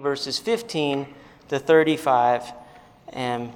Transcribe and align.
verses 0.00 0.38
15 0.38 1.06
to 1.48 1.58
35. 1.58 2.52
And 3.12 3.52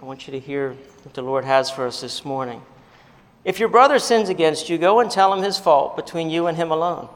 I 0.00 0.04
want 0.04 0.26
you 0.26 0.32
to 0.32 0.40
hear 0.40 0.72
what 1.02 1.14
the 1.14 1.22
Lord 1.22 1.44
has 1.44 1.70
for 1.70 1.86
us 1.86 2.00
this 2.00 2.24
morning. 2.24 2.62
If 3.44 3.60
your 3.60 3.68
brother 3.68 3.98
sins 3.98 4.28
against 4.28 4.68
you, 4.68 4.78
go 4.78 5.00
and 5.00 5.10
tell 5.10 5.32
him 5.32 5.42
his 5.42 5.58
fault 5.58 5.96
between 5.96 6.30
you 6.30 6.46
and 6.46 6.56
him 6.56 6.70
alone. 6.70 7.08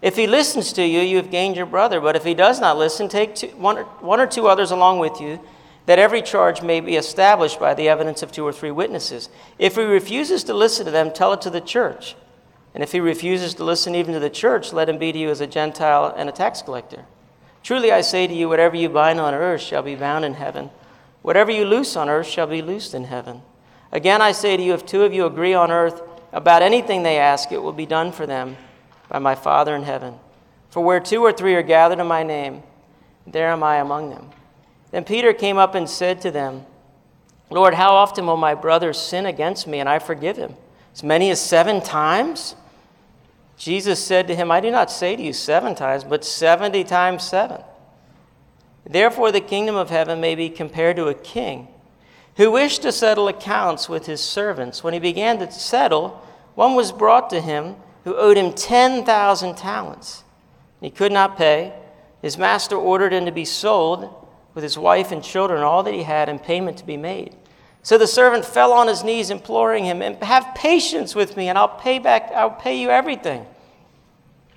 If 0.00 0.16
he 0.16 0.26
listens 0.26 0.72
to 0.74 0.84
you, 0.84 1.00
you 1.00 1.16
have 1.16 1.30
gained 1.30 1.56
your 1.56 1.66
brother. 1.66 2.00
But 2.00 2.16
if 2.16 2.24
he 2.24 2.34
does 2.34 2.60
not 2.60 2.78
listen, 2.78 3.08
take 3.08 3.34
two, 3.34 3.48
one, 3.48 3.78
or, 3.78 3.84
one 3.84 4.20
or 4.20 4.26
two 4.26 4.46
others 4.46 4.70
along 4.70 4.98
with 4.98 5.20
you, 5.20 5.40
that 5.86 5.98
every 5.98 6.22
charge 6.22 6.62
may 6.62 6.80
be 6.80 6.96
established 6.96 7.58
by 7.58 7.74
the 7.74 7.88
evidence 7.88 8.22
of 8.22 8.32
two 8.32 8.46
or 8.46 8.52
three 8.52 8.70
witnesses. 8.70 9.28
If 9.58 9.74
he 9.74 9.82
refuses 9.82 10.44
to 10.44 10.54
listen 10.54 10.86
to 10.86 10.92
them, 10.92 11.12
tell 11.12 11.32
it 11.32 11.40
to 11.42 11.50
the 11.50 11.60
church. 11.60 12.14
And 12.74 12.82
if 12.82 12.92
he 12.92 13.00
refuses 13.00 13.54
to 13.54 13.64
listen 13.64 13.94
even 13.94 14.14
to 14.14 14.20
the 14.20 14.30
church, 14.30 14.72
let 14.72 14.88
him 14.88 14.98
be 14.98 15.12
to 15.12 15.18
you 15.18 15.28
as 15.28 15.40
a 15.40 15.46
Gentile 15.46 16.14
and 16.16 16.28
a 16.28 16.32
tax 16.32 16.62
collector. 16.62 17.04
Truly 17.62 17.92
I 17.92 18.00
say 18.00 18.26
to 18.26 18.34
you, 18.34 18.48
whatever 18.48 18.76
you 18.76 18.88
bind 18.88 19.20
on 19.20 19.34
earth 19.34 19.60
shall 19.60 19.82
be 19.82 19.94
bound 19.94 20.24
in 20.24 20.34
heaven. 20.34 20.70
Whatever 21.22 21.50
you 21.50 21.64
loose 21.64 21.96
on 21.96 22.08
earth 22.08 22.26
shall 22.26 22.46
be 22.46 22.62
loosed 22.62 22.94
in 22.94 23.04
heaven. 23.04 23.42
Again, 23.92 24.20
I 24.20 24.32
say 24.32 24.56
to 24.56 24.62
you, 24.62 24.74
if 24.74 24.84
two 24.84 25.04
of 25.04 25.12
you 25.12 25.26
agree 25.26 25.54
on 25.54 25.70
earth 25.70 26.02
about 26.32 26.62
anything 26.62 27.02
they 27.02 27.18
ask, 27.18 27.52
it 27.52 27.62
will 27.62 27.72
be 27.72 27.86
done 27.86 28.10
for 28.10 28.26
them 28.26 28.56
by 29.08 29.18
my 29.18 29.34
Father 29.34 29.76
in 29.76 29.82
heaven. 29.82 30.14
For 30.70 30.80
where 30.80 30.98
two 30.98 31.22
or 31.22 31.32
three 31.32 31.54
are 31.54 31.62
gathered 31.62 32.00
in 32.00 32.06
my 32.06 32.22
name, 32.22 32.62
there 33.26 33.50
am 33.50 33.62
I 33.62 33.76
among 33.76 34.10
them. 34.10 34.30
Then 34.90 35.04
Peter 35.04 35.32
came 35.32 35.58
up 35.58 35.74
and 35.74 35.88
said 35.88 36.20
to 36.22 36.30
them, 36.30 36.66
Lord, 37.50 37.74
how 37.74 37.92
often 37.94 38.26
will 38.26 38.36
my 38.38 38.54
brother 38.54 38.92
sin 38.92 39.26
against 39.26 39.66
me 39.66 39.78
and 39.78 39.88
I 39.88 39.98
forgive 39.98 40.38
him? 40.38 40.56
As 40.94 41.02
many 41.02 41.30
as 41.30 41.40
seven 41.40 41.82
times? 41.82 42.56
Jesus 43.62 44.04
said 44.04 44.26
to 44.26 44.34
him, 44.34 44.50
I 44.50 44.60
do 44.60 44.72
not 44.72 44.90
say 44.90 45.14
to 45.14 45.22
you 45.22 45.32
seven 45.32 45.76
times, 45.76 46.02
but 46.02 46.24
seventy 46.24 46.82
times 46.82 47.22
seven. 47.22 47.62
Therefore, 48.84 49.30
the 49.30 49.40
kingdom 49.40 49.76
of 49.76 49.88
heaven 49.88 50.20
may 50.20 50.34
be 50.34 50.50
compared 50.50 50.96
to 50.96 51.06
a 51.06 51.14
king 51.14 51.68
who 52.36 52.50
wished 52.50 52.82
to 52.82 52.90
settle 52.90 53.28
accounts 53.28 53.88
with 53.88 54.06
his 54.06 54.20
servants. 54.20 54.82
When 54.82 54.94
he 54.94 54.98
began 54.98 55.38
to 55.38 55.52
settle, 55.52 56.20
one 56.56 56.74
was 56.74 56.90
brought 56.90 57.30
to 57.30 57.40
him 57.40 57.76
who 58.02 58.16
owed 58.16 58.36
him 58.36 58.52
10,000 58.52 59.56
talents. 59.56 60.24
He 60.80 60.90
could 60.90 61.12
not 61.12 61.38
pay. 61.38 61.72
His 62.20 62.36
master 62.36 62.74
ordered 62.74 63.12
him 63.12 63.26
to 63.26 63.32
be 63.32 63.44
sold 63.44 64.12
with 64.54 64.64
his 64.64 64.76
wife 64.76 65.12
and 65.12 65.22
children, 65.22 65.62
all 65.62 65.84
that 65.84 65.94
he 65.94 66.02
had, 66.02 66.28
and 66.28 66.42
payment 66.42 66.78
to 66.78 66.84
be 66.84 66.96
made. 66.96 67.36
So 67.84 67.96
the 67.96 68.08
servant 68.08 68.44
fell 68.44 68.72
on 68.72 68.88
his 68.88 69.04
knees, 69.04 69.30
imploring 69.30 69.84
him, 69.84 70.00
Have 70.22 70.52
patience 70.56 71.14
with 71.14 71.36
me, 71.36 71.48
and 71.48 71.56
I'll 71.56 71.68
pay 71.68 72.00
back, 72.00 72.32
I'll 72.34 72.50
pay 72.50 72.80
you 72.80 72.90
everything. 72.90 73.46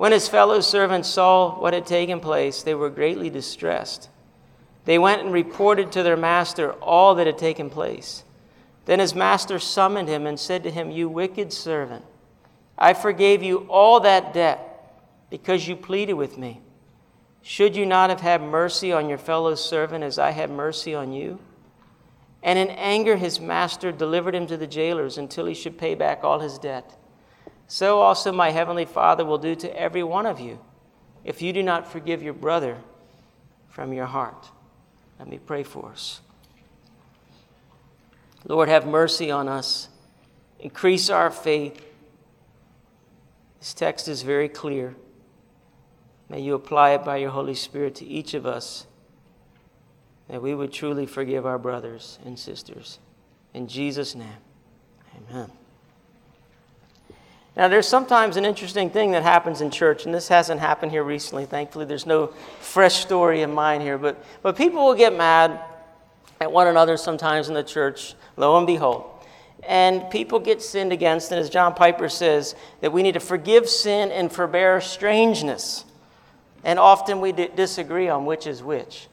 When 0.00 0.12
his 0.12 0.28
fellow 0.28 0.62
servants 0.62 1.10
saw 1.10 1.60
what 1.60 1.74
had 1.74 1.84
taken 1.84 2.20
place, 2.20 2.62
they 2.62 2.74
were 2.74 2.88
greatly 2.88 3.28
distressed. 3.28 4.08
They 4.86 4.98
went 4.98 5.20
and 5.20 5.30
reported 5.30 5.92
to 5.92 6.02
their 6.02 6.16
master 6.16 6.72
all 6.72 7.14
that 7.16 7.26
had 7.26 7.36
taken 7.36 7.68
place. 7.68 8.24
Then 8.86 8.98
his 8.98 9.14
master 9.14 9.58
summoned 9.58 10.08
him 10.08 10.26
and 10.26 10.40
said 10.40 10.62
to 10.62 10.70
him, 10.70 10.90
You 10.90 11.10
wicked 11.10 11.52
servant, 11.52 12.06
I 12.78 12.94
forgave 12.94 13.42
you 13.42 13.66
all 13.68 14.00
that 14.00 14.32
debt 14.32 14.96
because 15.28 15.68
you 15.68 15.76
pleaded 15.76 16.14
with 16.14 16.38
me. 16.38 16.62
Should 17.42 17.76
you 17.76 17.84
not 17.84 18.08
have 18.08 18.22
had 18.22 18.40
mercy 18.40 18.94
on 18.94 19.06
your 19.06 19.18
fellow 19.18 19.54
servant 19.54 20.02
as 20.02 20.18
I 20.18 20.30
had 20.30 20.50
mercy 20.50 20.94
on 20.94 21.12
you? 21.12 21.40
And 22.42 22.58
in 22.58 22.70
anger, 22.70 23.16
his 23.16 23.38
master 23.38 23.92
delivered 23.92 24.34
him 24.34 24.46
to 24.46 24.56
the 24.56 24.66
jailers 24.66 25.18
until 25.18 25.44
he 25.44 25.52
should 25.52 25.76
pay 25.76 25.94
back 25.94 26.24
all 26.24 26.40
his 26.40 26.56
debt. 26.56 26.96
So 27.70 28.00
also 28.00 28.32
my 28.32 28.50
heavenly 28.50 28.84
Father 28.84 29.24
will 29.24 29.38
do 29.38 29.54
to 29.54 29.80
every 29.80 30.02
one 30.02 30.26
of 30.26 30.40
you 30.40 30.58
if 31.24 31.40
you 31.40 31.52
do 31.52 31.62
not 31.62 31.86
forgive 31.86 32.20
your 32.20 32.34
brother 32.34 32.78
from 33.68 33.92
your 33.92 34.06
heart. 34.06 34.50
Let 35.20 35.28
me 35.28 35.38
pray 35.38 35.62
for 35.62 35.88
us. 35.88 36.20
Lord, 38.44 38.68
have 38.68 38.88
mercy 38.88 39.30
on 39.30 39.46
us. 39.46 39.88
Increase 40.58 41.10
our 41.10 41.30
faith. 41.30 41.80
This 43.60 43.72
text 43.72 44.08
is 44.08 44.22
very 44.22 44.48
clear. 44.48 44.96
May 46.28 46.40
you 46.40 46.54
apply 46.54 46.90
it 46.94 47.04
by 47.04 47.18
your 47.18 47.30
Holy 47.30 47.54
Spirit 47.54 47.94
to 47.96 48.04
each 48.04 48.34
of 48.34 48.46
us, 48.46 48.88
that 50.26 50.42
we 50.42 50.56
would 50.56 50.72
truly 50.72 51.06
forgive 51.06 51.46
our 51.46 51.58
brothers 51.58 52.18
and 52.24 52.36
sisters. 52.36 52.98
In 53.54 53.68
Jesus' 53.68 54.16
name, 54.16 54.42
amen. 55.30 55.52
Now, 57.60 57.68
there's 57.68 57.86
sometimes 57.86 58.38
an 58.38 58.46
interesting 58.46 58.88
thing 58.88 59.10
that 59.10 59.22
happens 59.22 59.60
in 59.60 59.70
church, 59.70 60.06
and 60.06 60.14
this 60.14 60.28
hasn't 60.28 60.60
happened 60.60 60.92
here 60.92 61.04
recently. 61.04 61.44
Thankfully, 61.44 61.84
there's 61.84 62.06
no 62.06 62.28
fresh 62.60 62.94
story 63.02 63.42
in 63.42 63.52
mind 63.52 63.82
here. 63.82 63.98
But, 63.98 64.24
but 64.40 64.56
people 64.56 64.82
will 64.82 64.94
get 64.94 65.14
mad 65.14 65.60
at 66.40 66.50
one 66.50 66.68
another 66.68 66.96
sometimes 66.96 67.48
in 67.48 67.54
the 67.54 67.62
church, 67.62 68.14
lo 68.38 68.56
and 68.56 68.66
behold. 68.66 69.04
And 69.68 70.08
people 70.08 70.38
get 70.38 70.62
sinned 70.62 70.90
against, 70.90 71.32
and 71.32 71.38
as 71.38 71.50
John 71.50 71.74
Piper 71.74 72.08
says, 72.08 72.54
that 72.80 72.94
we 72.94 73.02
need 73.02 73.12
to 73.12 73.20
forgive 73.20 73.68
sin 73.68 74.10
and 74.10 74.32
forbear 74.32 74.80
strangeness. 74.80 75.84
And 76.64 76.78
often 76.78 77.20
we 77.20 77.30
disagree 77.32 78.08
on 78.08 78.24
which 78.24 78.46
is 78.46 78.62
which. 78.62 79.06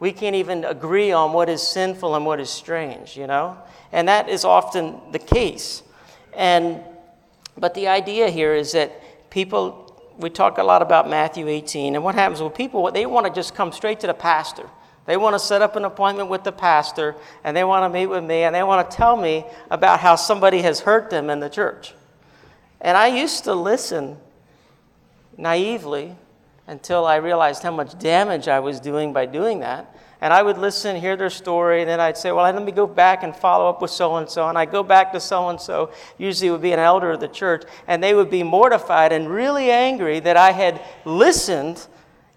We 0.00 0.12
can't 0.12 0.36
even 0.36 0.66
agree 0.66 1.12
on 1.12 1.32
what 1.32 1.48
is 1.48 1.62
sinful 1.62 2.14
and 2.14 2.26
what 2.26 2.40
is 2.40 2.50
strange, 2.50 3.16
you 3.16 3.26
know? 3.26 3.56
And 3.90 4.06
that 4.08 4.28
is 4.28 4.44
often 4.44 5.00
the 5.12 5.18
case. 5.18 5.82
And 6.34 6.82
but 7.58 7.74
the 7.74 7.88
idea 7.88 8.28
here 8.28 8.54
is 8.54 8.72
that 8.72 9.30
people, 9.30 9.94
we 10.18 10.30
talk 10.30 10.58
a 10.58 10.62
lot 10.62 10.82
about 10.82 11.08
Matthew 11.08 11.48
18, 11.48 11.94
and 11.94 12.04
what 12.04 12.14
happens 12.14 12.40
with 12.40 12.54
people, 12.54 12.90
they 12.90 13.06
want 13.06 13.26
to 13.26 13.32
just 13.32 13.54
come 13.54 13.72
straight 13.72 14.00
to 14.00 14.06
the 14.06 14.14
pastor. 14.14 14.68
They 15.06 15.16
want 15.16 15.34
to 15.34 15.38
set 15.38 15.62
up 15.62 15.76
an 15.76 15.84
appointment 15.84 16.28
with 16.28 16.44
the 16.44 16.52
pastor, 16.52 17.14
and 17.44 17.56
they 17.56 17.64
want 17.64 17.84
to 17.84 17.98
meet 17.98 18.06
with 18.06 18.24
me, 18.24 18.42
and 18.42 18.54
they 18.54 18.62
want 18.62 18.90
to 18.90 18.96
tell 18.96 19.16
me 19.16 19.44
about 19.70 20.00
how 20.00 20.16
somebody 20.16 20.62
has 20.62 20.80
hurt 20.80 21.10
them 21.10 21.30
in 21.30 21.40
the 21.40 21.48
church. 21.48 21.94
And 22.80 22.96
I 22.96 23.06
used 23.06 23.44
to 23.44 23.54
listen 23.54 24.18
naively 25.36 26.16
until 26.66 27.06
I 27.06 27.16
realized 27.16 27.62
how 27.62 27.70
much 27.70 27.98
damage 27.98 28.48
I 28.48 28.60
was 28.60 28.80
doing 28.80 29.12
by 29.12 29.26
doing 29.26 29.60
that. 29.60 29.95
And 30.20 30.32
I 30.32 30.42
would 30.42 30.56
listen, 30.56 30.96
hear 30.96 31.14
their 31.16 31.28
story, 31.28 31.82
and 31.82 31.90
then 31.90 32.00
I'd 32.00 32.16
say, 32.16 32.32
Well, 32.32 32.50
let 32.50 32.62
me 32.62 32.72
go 32.72 32.86
back 32.86 33.22
and 33.22 33.36
follow 33.36 33.68
up 33.68 33.82
with 33.82 33.90
so 33.90 34.16
and 34.16 34.28
so. 34.28 34.48
And 34.48 34.56
I'd 34.56 34.70
go 34.70 34.82
back 34.82 35.12
to 35.12 35.20
so 35.20 35.50
and 35.50 35.60
so, 35.60 35.90
usually 36.16 36.48
it 36.48 36.52
would 36.52 36.62
be 36.62 36.72
an 36.72 36.78
elder 36.78 37.12
of 37.12 37.20
the 37.20 37.28
church, 37.28 37.64
and 37.86 38.02
they 38.02 38.14
would 38.14 38.30
be 38.30 38.42
mortified 38.42 39.12
and 39.12 39.28
really 39.28 39.70
angry 39.70 40.20
that 40.20 40.36
I 40.36 40.52
had 40.52 40.80
listened 41.04 41.86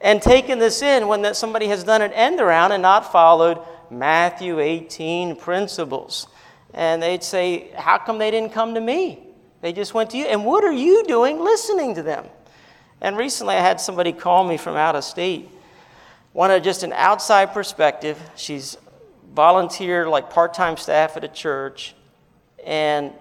and 0.01 0.21
taken 0.21 0.59
this 0.59 0.81
in 0.81 1.07
when 1.07 1.21
that 1.21 1.35
somebody 1.37 1.67
has 1.67 1.83
done 1.83 2.01
an 2.01 2.11
end 2.13 2.41
around 2.41 2.73
and 2.73 2.81
not 2.81 3.11
followed 3.11 3.59
Matthew 3.89 4.59
18 4.59 5.37
principles. 5.37 6.27
And 6.73 7.01
they'd 7.01 7.23
say, 7.23 7.71
How 7.75 7.97
come 7.97 8.17
they 8.17 8.29
didn't 8.29 8.51
come 8.51 8.73
to 8.73 8.81
me? 8.81 9.19
They 9.61 9.71
just 9.73 9.93
went 9.93 10.09
to 10.11 10.17
you. 10.17 10.25
And 10.25 10.45
what 10.45 10.63
are 10.63 10.71
you 10.71 11.05
doing 11.05 11.39
listening 11.39 11.95
to 11.95 12.03
them? 12.03 12.25
And 13.01 13.17
recently 13.17 13.55
I 13.55 13.61
had 13.61 13.79
somebody 13.79 14.11
call 14.11 14.43
me 14.43 14.57
from 14.57 14.75
out 14.75 14.95
of 14.95 15.03
state 15.03 15.49
wanted 16.39 16.63
just 16.63 16.83
an 16.83 16.93
outside 16.93 17.47
perspective. 17.47 18.17
She's 18.37 18.77
volunteered 19.35 20.07
like 20.07 20.29
part-time 20.29 20.77
staff 20.77 21.17
at 21.17 21.25
a 21.25 21.27
church, 21.27 21.95
and 22.65 23.11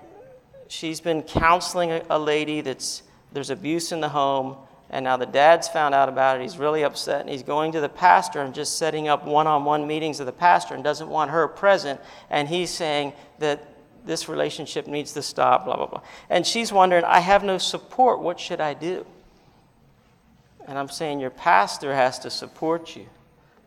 she's 0.68 1.00
been 1.00 1.22
counseling 1.24 1.90
a, 1.90 2.02
a 2.10 2.16
lady 2.16 2.60
that's 2.60 3.02
there's 3.32 3.50
abuse 3.50 3.90
in 3.90 4.00
the 4.00 4.08
home, 4.08 4.56
and 4.88 5.02
now 5.02 5.16
the 5.16 5.26
dad's 5.26 5.66
found 5.66 5.96
out 5.96 6.08
about 6.08 6.36
it. 6.36 6.42
He's 6.42 6.58
really 6.58 6.84
upset, 6.84 7.22
and 7.22 7.28
he's 7.28 7.42
going 7.42 7.72
to 7.72 7.80
the 7.80 7.88
pastor 7.88 8.40
and 8.40 8.54
just 8.54 8.78
setting 8.78 9.08
up 9.08 9.26
one-on-one 9.26 9.84
meetings 9.84 10.20
with 10.20 10.26
the 10.26 10.32
pastor, 10.32 10.76
and 10.76 10.84
doesn't 10.84 11.08
want 11.08 11.32
her 11.32 11.48
present. 11.48 12.00
And 12.30 12.46
he's 12.46 12.70
saying 12.70 13.14
that 13.40 13.66
this 14.04 14.28
relationship 14.28 14.86
needs 14.86 15.12
to 15.14 15.22
stop. 15.22 15.64
Blah 15.64 15.74
blah 15.74 15.86
blah. 15.86 16.02
And 16.30 16.46
she's 16.46 16.72
wondering, 16.72 17.02
I 17.02 17.18
have 17.18 17.42
no 17.42 17.58
support. 17.58 18.20
What 18.20 18.38
should 18.38 18.60
I 18.60 18.74
do? 18.74 19.04
And 20.68 20.78
I'm 20.78 20.90
saying 20.90 21.18
your 21.18 21.30
pastor 21.30 21.94
has 21.94 22.18
to 22.20 22.30
support 22.30 22.94
you. 22.94 23.06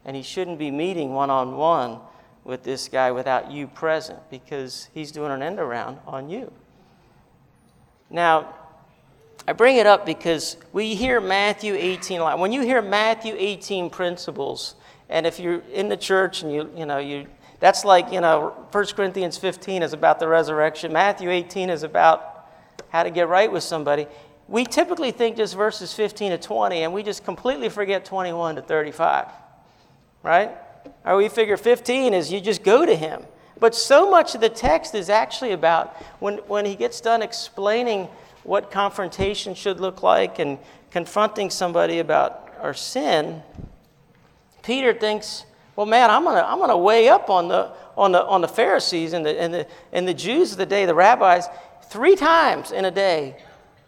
And 0.06 0.15
he 0.15 0.21
shouldn't 0.21 0.59
be 0.59 0.69
meeting 0.71 1.13
one 1.13 1.31
on 1.31 1.57
one 1.57 2.00
with 2.44 2.63
this 2.63 2.88
guy 2.88 3.12
without 3.12 3.51
you 3.51 3.68
present 3.68 4.19
because 4.30 4.88
he's 4.94 5.12
doing 5.12 5.31
an 5.31 5.42
end 5.42 5.59
around 5.59 5.98
on 6.07 6.30
you. 6.30 6.51
Now, 8.09 8.53
I 9.48 9.53
bring 9.53 9.77
it 9.77 9.88
up 9.88 10.06
because 10.06 10.57
we 10.71 10.94
hear 10.94 11.19
Matthew 11.19 11.74
18 11.74 12.19
a 12.19 12.24
lot. 12.24 12.39
When 12.39 12.51
you 12.51 12.62
hear 12.62 12.81
Matthew 12.81 13.36
18 13.38 13.89
principles, 13.89 14.75
and 15.09 15.25
if 15.25 15.39
you're 15.39 15.62
in 15.74 15.89
the 15.89 15.97
church 15.97 16.44
and 16.44 16.54
you, 16.54 16.69
you 16.75 16.86
know, 16.86 17.00
you, 17.00 17.25
that's 17.59 17.83
like, 17.83 18.12
you 18.12 18.21
know, 18.21 18.56
1 18.71 18.86
Corinthians 18.95 19.38
15 19.38 19.81
is 19.81 19.94
about 19.94 20.19
the 20.19 20.27
resurrection. 20.27 20.94
Matthew 20.94 21.31
18 21.31 21.71
is 21.71 21.81
about 21.81 22.47
how 22.89 23.04
to 23.04 23.09
get 23.09 23.27
right 23.27 23.51
with 23.51 23.63
somebody. 23.63 24.06
We 24.51 24.65
typically 24.65 25.12
think 25.12 25.38
just 25.38 25.56
verses 25.56 25.94
15 25.94 26.31
to 26.31 26.38
20, 26.38 26.83
and 26.83 26.94
we 26.94 27.03
just 27.03 27.24
completely 27.24 27.69
forget 27.69 28.03
21 28.03 28.56
to 28.56 28.62
35, 28.62 29.27
right? 30.24 30.51
Or 31.06 31.15
we 31.15 31.30
figure 31.30 31.56
15 31.56 32.13
is 32.13 32.33
you 32.33 32.42
just 32.42 32.62
go 32.62 32.86
to 32.86 32.94
him. 32.94 33.24
But 33.62 33.74
so 33.74 34.12
much 34.12 34.36
of 34.36 34.42
the 34.42 34.50
text 34.50 34.94
is 34.94 35.09
actually 35.09 35.53
about 35.53 35.95
when, 36.19 36.39
when 36.50 36.65
he 36.65 36.75
gets 36.75 37.00
done 37.00 37.21
explaining 37.21 38.09
what 38.44 38.71
confrontation 38.71 39.56
should 39.56 39.80
look 39.80 40.03
like 40.03 40.38
and 40.38 40.59
confronting 40.89 41.50
somebody 41.50 42.00
about 42.00 42.54
our 42.59 42.74
sin, 42.74 43.42
Peter 44.63 44.94
thinks, 44.94 45.45
well, 45.77 45.86
man, 45.86 46.09
I'm 46.09 46.25
going 46.25 46.36
to 46.36 46.45
I'm 46.45 46.59
gonna 46.59 46.77
weigh 46.77 47.07
up 47.07 47.30
on 47.30 47.47
the, 47.47 47.71
on 47.95 48.12
the, 48.12 48.25
on 48.25 48.42
the 48.42 48.50
Pharisees 48.50 49.13
and 49.13 49.25
the, 49.25 49.39
and, 49.42 49.54
the, 49.54 49.68
and 49.94 50.06
the 50.06 50.13
Jews 50.13 50.51
of 50.51 50.57
the 50.57 50.65
day, 50.65 50.86
the 50.86 50.94
rabbis, 50.94 51.47
three 51.86 52.18
times 52.18 52.74
in 52.74 52.83
a 52.83 52.92
day. 52.92 53.38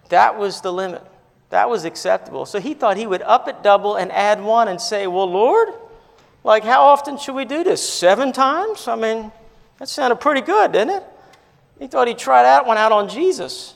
That 0.10 0.38
was 0.38 0.62
the 0.62 0.72
limit. 0.72 1.04
That 1.50 1.70
was 1.70 1.86
acceptable. 1.86 2.46
So 2.46 2.60
he 2.60 2.74
thought 2.74 2.98
he 2.98 3.06
would 3.06 3.22
up 3.22 3.48
it 3.48 3.62
double 3.62 3.96
and 3.96 4.12
add 4.12 4.42
one 4.42 4.68
and 4.68 4.82
say, 4.82 5.08
well, 5.08 5.30
Lord, 5.30 5.70
like 6.44 6.64
how 6.64 6.84
often 6.84 7.18
should 7.18 7.36
we 7.36 7.46
do 7.46 7.64
this? 7.64 7.88
Seven 7.88 8.32
times? 8.32 8.88
I 8.88 8.96
mean, 8.96 9.32
that 9.80 9.88
sounded 9.88 10.18
pretty 10.18 10.42
good, 10.42 10.72
didn't 10.72 10.96
it? 10.96 11.04
He 11.80 11.88
thought 11.88 12.08
he'd 12.08 12.18
try 12.18 12.44
that 12.44 12.66
one 12.66 12.78
out 12.78 12.92
on 12.92 13.10
Jesus. 13.10 13.76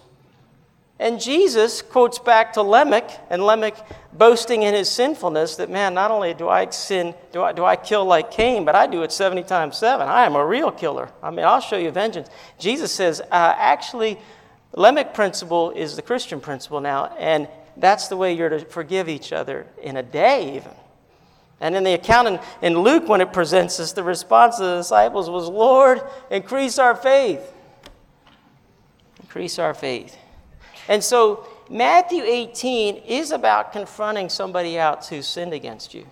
And 0.99 1.21
Jesus 1.21 1.83
quotes 1.83 2.17
back 2.17 2.53
to 2.53 2.63
Lamech, 2.63 3.11
and 3.29 3.45
Lamech 3.45 3.75
boasting 4.13 4.63
in 4.63 4.73
his 4.73 4.89
sinfulness 4.89 5.57
that, 5.57 5.69
man, 5.69 5.93
not 5.93 6.09
only 6.09 6.33
do 6.33 6.49
I 6.49 6.67
sin, 6.71 7.13
do 7.31 7.43
I, 7.43 7.53
do 7.53 7.63
I 7.63 7.75
kill 7.75 8.03
like 8.05 8.31
Cain, 8.31 8.65
but 8.65 8.73
I 8.73 8.87
do 8.87 9.03
it 9.03 9.11
70 9.11 9.43
times 9.43 9.77
7. 9.77 10.07
I 10.07 10.25
am 10.25 10.35
a 10.35 10.43
real 10.43 10.71
killer. 10.71 11.11
I 11.21 11.29
mean, 11.29 11.45
I'll 11.45 11.61
show 11.61 11.77
you 11.77 11.91
vengeance. 11.91 12.29
Jesus 12.57 12.91
says, 12.91 13.21
uh, 13.21 13.53
actually, 13.57 14.17
Lamech 14.77 15.15
principle 15.15 15.71
is 15.71 15.95
the 15.95 16.03
Christian 16.03 16.39
principle 16.39 16.79
now, 16.79 17.05
and 17.17 17.47
that's 17.77 18.09
the 18.09 18.15
way 18.15 18.33
you're 18.33 18.49
to 18.49 18.59
forgive 18.59 19.09
each 19.09 19.33
other 19.33 19.65
in 19.81 19.97
a 19.97 20.03
day, 20.03 20.55
even. 20.55 20.71
And 21.59 21.75
in 21.75 21.83
the 21.83 21.95
account 21.95 22.27
in, 22.27 22.39
in 22.61 22.77
Luke, 22.77 23.07
when 23.07 23.19
it 23.19 23.33
presents 23.33 23.79
us, 23.79 23.93
the 23.93 24.03
response 24.03 24.59
of 24.59 24.67
the 24.67 24.77
disciples 24.77 25.31
was, 25.31 25.49
Lord, 25.49 26.03
increase 26.29 26.77
our 26.77 26.95
faith. 26.95 27.41
Increase 29.19 29.57
our 29.57 29.73
faith. 29.73 30.15
And 30.87 31.03
so 31.03 31.47
Matthew 31.71 32.21
18 32.21 32.97
is 32.97 33.31
about 33.31 33.71
confronting 33.71 34.29
somebody 34.29 34.77
else 34.77 35.09
who 35.09 35.23
sinned 35.23 35.53
against 35.53 35.95
you. 35.95 36.05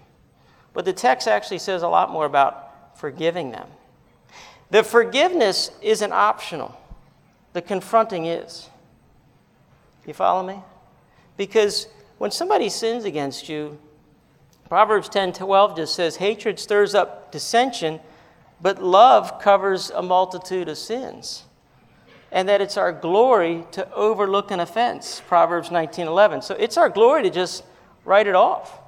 But 0.73 0.85
the 0.85 0.93
text 0.93 1.27
actually 1.27 1.59
says 1.59 1.83
a 1.83 1.87
lot 1.87 2.09
more 2.09 2.25
about 2.25 2.97
forgiving 2.97 3.51
them. 3.51 3.67
The 4.71 4.81
forgiveness 4.81 5.69
isn't 5.83 6.11
optional, 6.11 6.75
the 7.55 7.61
confronting 7.61 8.25
is. 8.25 8.69
You 10.05 10.13
follow 10.13 10.43
me? 10.45 10.61
Because 11.37 11.87
when 12.17 12.29
somebody 12.29 12.67
sins 12.67 13.05
against 13.05 13.47
you, 13.47 13.79
Proverbs 14.67 15.07
10 15.07 15.31
12 15.31 15.77
just 15.77 15.95
says, 15.95 16.17
Hatred 16.17 16.59
stirs 16.59 16.93
up 16.93 17.31
dissension, 17.31 18.01
but 18.61 18.83
love 18.83 19.39
covers 19.39 19.89
a 19.89 20.01
multitude 20.01 20.67
of 20.67 20.77
sins 20.77 21.43
and 22.29 22.49
that 22.49 22.59
it's 22.59 22.75
our 22.75 22.91
glory 22.91 23.63
to 23.71 23.89
overlook 23.93 24.51
an 24.51 24.59
offense 24.59 25.21
proverbs 25.27 25.69
19.11 25.69 26.43
so 26.43 26.55
it's 26.55 26.75
our 26.75 26.89
glory 26.89 27.23
to 27.23 27.29
just 27.29 27.63
write 28.03 28.27
it 28.27 28.35
off 28.35 28.79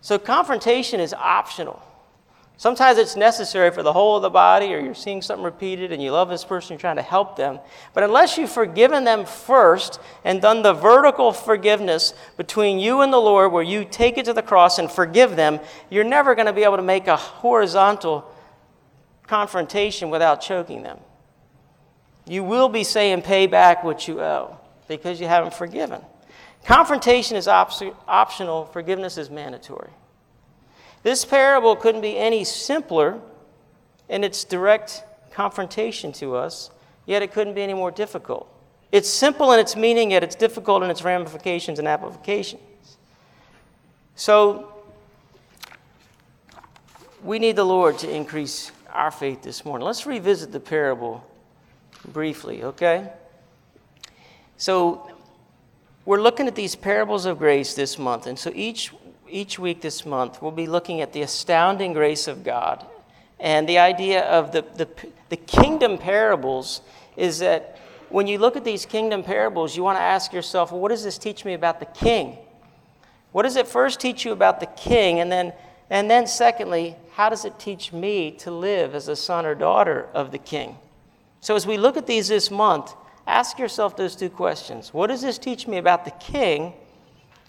so 0.00 0.18
confrontation 0.18 1.00
is 1.00 1.12
optional 1.12 1.82
sometimes 2.56 2.98
it's 2.98 3.16
necessary 3.16 3.70
for 3.70 3.82
the 3.82 3.92
whole 3.92 4.16
of 4.16 4.22
the 4.22 4.30
body 4.30 4.74
or 4.74 4.78
you're 4.78 4.94
seeing 4.94 5.20
something 5.20 5.44
repeated 5.44 5.92
and 5.92 6.02
you 6.02 6.10
love 6.10 6.28
this 6.28 6.44
person 6.44 6.74
you're 6.74 6.80
trying 6.80 6.96
to 6.96 7.02
help 7.02 7.36
them 7.36 7.58
but 7.94 8.02
unless 8.02 8.38
you've 8.38 8.50
forgiven 8.50 9.04
them 9.04 9.24
first 9.24 10.00
and 10.24 10.42
done 10.42 10.62
the 10.62 10.72
vertical 10.72 11.32
forgiveness 11.32 12.14
between 12.36 12.78
you 12.78 13.02
and 13.02 13.12
the 13.12 13.18
lord 13.18 13.52
where 13.52 13.62
you 13.62 13.84
take 13.84 14.18
it 14.18 14.24
to 14.24 14.32
the 14.32 14.42
cross 14.42 14.78
and 14.78 14.90
forgive 14.90 15.36
them 15.36 15.60
you're 15.90 16.04
never 16.04 16.34
going 16.34 16.46
to 16.46 16.52
be 16.52 16.64
able 16.64 16.76
to 16.76 16.82
make 16.82 17.06
a 17.06 17.16
horizontal 17.16 18.30
confrontation 19.26 20.10
without 20.10 20.40
choking 20.40 20.82
them 20.82 20.98
you 22.26 22.42
will 22.42 22.68
be 22.68 22.84
saying, 22.84 23.22
pay 23.22 23.46
back 23.46 23.84
what 23.84 24.08
you 24.08 24.20
owe 24.20 24.58
because 24.88 25.20
you 25.20 25.28
haven't 25.28 25.54
forgiven. 25.54 26.02
Confrontation 26.64 27.36
is 27.36 27.46
op- 27.46 27.70
optional, 28.08 28.66
forgiveness 28.66 29.16
is 29.16 29.30
mandatory. 29.30 29.90
This 31.06 31.24
parable 31.24 31.76
couldn't 31.76 32.00
be 32.00 32.18
any 32.18 32.42
simpler 32.42 33.20
in 34.08 34.24
its 34.24 34.42
direct 34.42 35.04
confrontation 35.30 36.10
to 36.14 36.34
us, 36.34 36.68
yet 37.06 37.22
it 37.22 37.32
couldn't 37.32 37.54
be 37.54 37.62
any 37.62 37.74
more 37.74 37.92
difficult. 37.92 38.52
It's 38.90 39.08
simple 39.08 39.52
in 39.52 39.60
its 39.60 39.76
meaning, 39.76 40.10
yet 40.10 40.24
it's 40.24 40.34
difficult 40.34 40.82
in 40.82 40.90
its 40.90 41.04
ramifications 41.04 41.78
and 41.78 41.86
applications. 41.86 42.60
So, 44.16 44.72
we 47.22 47.38
need 47.38 47.54
the 47.54 47.62
Lord 47.62 47.98
to 47.98 48.10
increase 48.10 48.72
our 48.92 49.12
faith 49.12 49.42
this 49.42 49.64
morning. 49.64 49.86
Let's 49.86 50.06
revisit 50.06 50.50
the 50.50 50.58
parable 50.58 51.24
briefly, 52.08 52.64
okay? 52.64 53.12
So 54.56 55.08
we're 56.04 56.20
looking 56.20 56.48
at 56.48 56.56
these 56.56 56.74
parables 56.74 57.26
of 57.26 57.38
grace 57.38 57.74
this 57.74 57.96
month, 57.96 58.26
and 58.26 58.36
so 58.36 58.50
each 58.56 58.92
each 59.28 59.58
week 59.58 59.80
this 59.80 60.06
month 60.06 60.40
we'll 60.40 60.50
be 60.50 60.66
looking 60.66 61.00
at 61.00 61.12
the 61.12 61.22
astounding 61.22 61.92
grace 61.92 62.28
of 62.28 62.44
God. 62.44 62.84
And 63.38 63.68
the 63.68 63.78
idea 63.78 64.24
of 64.24 64.52
the, 64.52 64.62
the, 64.76 64.88
the 65.28 65.36
kingdom 65.36 65.98
parables 65.98 66.80
is 67.16 67.40
that 67.40 67.78
when 68.08 68.26
you 68.26 68.38
look 68.38 68.56
at 68.56 68.64
these 68.64 68.86
kingdom 68.86 69.22
parables, 69.22 69.76
you 69.76 69.82
want 69.82 69.98
to 69.98 70.02
ask 70.02 70.32
yourself, 70.32 70.72
well, 70.72 70.80
what 70.80 70.90
does 70.90 71.04
this 71.04 71.18
teach 71.18 71.44
me 71.44 71.54
about 71.54 71.80
the 71.80 71.86
king? 71.86 72.38
What 73.32 73.42
does 73.42 73.56
it 73.56 73.66
first 73.66 74.00
teach 74.00 74.24
you 74.24 74.32
about 74.32 74.60
the 74.60 74.66
king? 74.66 75.20
And 75.20 75.30
then, 75.30 75.52
and 75.90 76.10
then 76.10 76.26
secondly, 76.26 76.96
how 77.12 77.28
does 77.28 77.44
it 77.44 77.58
teach 77.58 77.92
me 77.92 78.30
to 78.38 78.50
live 78.50 78.94
as 78.94 79.08
a 79.08 79.16
son 79.16 79.44
or 79.44 79.54
daughter 79.54 80.06
of 80.14 80.30
the 80.30 80.38
king? 80.38 80.78
So, 81.40 81.54
as 81.54 81.66
we 81.66 81.76
look 81.76 81.96
at 81.96 82.06
these 82.06 82.28
this 82.28 82.50
month, 82.50 82.94
ask 83.26 83.58
yourself 83.58 83.96
those 83.96 84.16
two 84.16 84.30
questions 84.30 84.94
What 84.94 85.08
does 85.08 85.22
this 85.22 85.38
teach 85.38 85.66
me 85.66 85.76
about 85.78 86.04
the 86.04 86.12
king? 86.12 86.72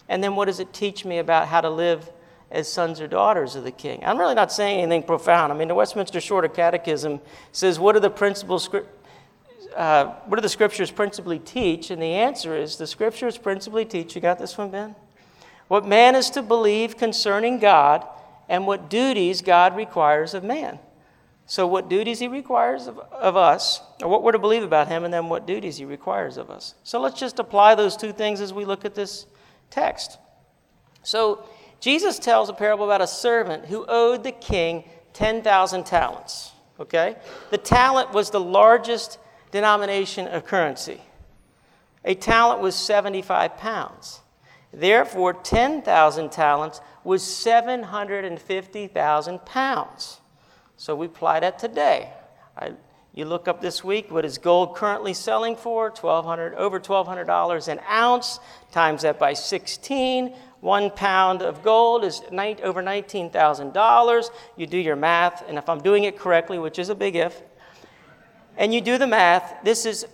And 0.08 0.22
then, 0.22 0.36
what 0.36 0.46
does 0.46 0.60
it 0.60 0.72
teach 0.72 1.04
me 1.04 1.18
about 1.18 1.48
how 1.48 1.60
to 1.60 1.70
live 1.70 2.10
as 2.50 2.70
sons 2.70 3.00
or 3.00 3.06
daughters 3.06 3.54
of 3.54 3.64
the 3.64 3.70
king? 3.70 4.02
I'm 4.04 4.18
really 4.18 4.34
not 4.34 4.50
saying 4.50 4.80
anything 4.80 5.02
profound. 5.02 5.52
I 5.52 5.56
mean, 5.56 5.68
the 5.68 5.74
Westminster 5.74 6.20
Shorter 6.20 6.48
Catechism 6.48 7.20
says, 7.52 7.78
What 7.78 7.94
are 7.96 8.00
the 8.00 8.10
principles? 8.10 8.68
Uh, 9.76 10.06
what 10.26 10.36
do 10.36 10.40
the 10.40 10.48
scriptures 10.48 10.90
principally 10.90 11.38
teach? 11.38 11.90
And 11.90 12.00
the 12.00 12.14
answer 12.14 12.56
is 12.56 12.76
the 12.76 12.86
scriptures 12.86 13.36
principally 13.36 13.84
teach. 13.84 14.14
You 14.14 14.20
got 14.20 14.38
this 14.38 14.56
one, 14.56 14.70
Ben? 14.70 14.94
What 15.68 15.86
man 15.86 16.14
is 16.14 16.30
to 16.30 16.42
believe 16.42 16.96
concerning 16.96 17.58
God 17.58 18.06
and 18.48 18.66
what 18.66 18.88
duties 18.88 19.42
God 19.42 19.76
requires 19.76 20.32
of 20.32 20.42
man. 20.42 20.78
So, 21.44 21.66
what 21.66 21.88
duties 21.88 22.18
he 22.18 22.28
requires 22.28 22.86
of, 22.86 22.98
of 22.98 23.36
us, 23.36 23.80
or 24.02 24.08
what 24.08 24.22
we're 24.22 24.32
to 24.32 24.38
believe 24.38 24.62
about 24.62 24.88
him, 24.88 25.04
and 25.04 25.12
then 25.12 25.30
what 25.30 25.46
duties 25.46 25.78
he 25.78 25.86
requires 25.86 26.36
of 26.36 26.50
us. 26.50 26.74
So, 26.82 27.00
let's 27.00 27.18
just 27.18 27.38
apply 27.38 27.74
those 27.74 27.96
two 27.96 28.12
things 28.12 28.42
as 28.42 28.52
we 28.52 28.66
look 28.66 28.84
at 28.84 28.94
this 28.94 29.24
text. 29.70 30.18
So, 31.02 31.44
Jesus 31.80 32.18
tells 32.18 32.48
a 32.48 32.52
parable 32.52 32.84
about 32.84 33.00
a 33.00 33.06
servant 33.06 33.66
who 33.66 33.84
owed 33.86 34.24
the 34.24 34.32
king 34.32 34.82
10,000 35.12 35.86
talents. 35.86 36.50
Okay? 36.80 37.16
The 37.50 37.58
talent 37.58 38.12
was 38.12 38.30
the 38.30 38.40
largest 38.40 39.18
denomination 39.50 40.28
of 40.28 40.44
currency. 40.44 41.00
A 42.04 42.14
talent 42.14 42.60
was 42.60 42.74
75 42.74 43.56
pounds. 43.56 44.20
Therefore, 44.72 45.32
10,000 45.32 46.30
talents 46.30 46.80
was 47.04 47.22
750,000 47.22 49.46
pounds. 49.46 50.20
So 50.76 50.94
we 50.94 51.06
apply 51.06 51.40
that 51.40 51.58
today. 51.58 52.12
I, 52.56 52.72
you 53.14 53.24
look 53.24 53.48
up 53.48 53.60
this 53.60 53.82
week 53.82 54.10
what 54.10 54.24
is 54.24 54.38
gold 54.38 54.76
currently 54.76 55.14
selling 55.14 55.56
for 55.56 55.90
1200 55.90 56.54
over 56.54 56.78
$1200 56.80 57.68
an 57.68 57.80
ounce 57.90 58.40
times 58.70 59.02
that 59.02 59.18
by 59.18 59.32
16 59.32 60.34
one 60.60 60.90
pound 60.90 61.42
of 61.42 61.62
gold 61.62 62.04
is 62.04 62.20
over 62.30 62.82
$19000 62.82 64.30
you 64.56 64.66
do 64.66 64.78
your 64.78 64.96
math 64.96 65.44
and 65.48 65.58
if 65.58 65.68
i'm 65.68 65.80
doing 65.80 66.04
it 66.04 66.18
correctly 66.18 66.58
which 66.58 66.78
is 66.78 66.88
a 66.88 66.94
big 66.94 67.16
if 67.16 67.42
and 68.56 68.74
you 68.74 68.80
do 68.80 68.98
the 68.98 69.06
math 69.06 69.54
this 69.64 69.86
is 69.86 70.06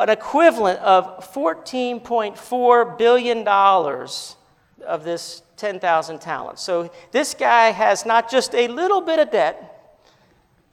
an 0.00 0.08
equivalent 0.08 0.78
of 0.80 1.32
$14.4 1.32 2.98
billion 2.98 3.48
of 4.86 5.04
this 5.04 5.42
10,000 5.56 6.20
talents. 6.20 6.62
So 6.62 6.90
this 7.10 7.34
guy 7.34 7.70
has 7.70 8.06
not 8.06 8.30
just 8.30 8.54
a 8.54 8.68
little 8.68 9.00
bit 9.00 9.18
of 9.18 9.30
debt, 9.30 10.00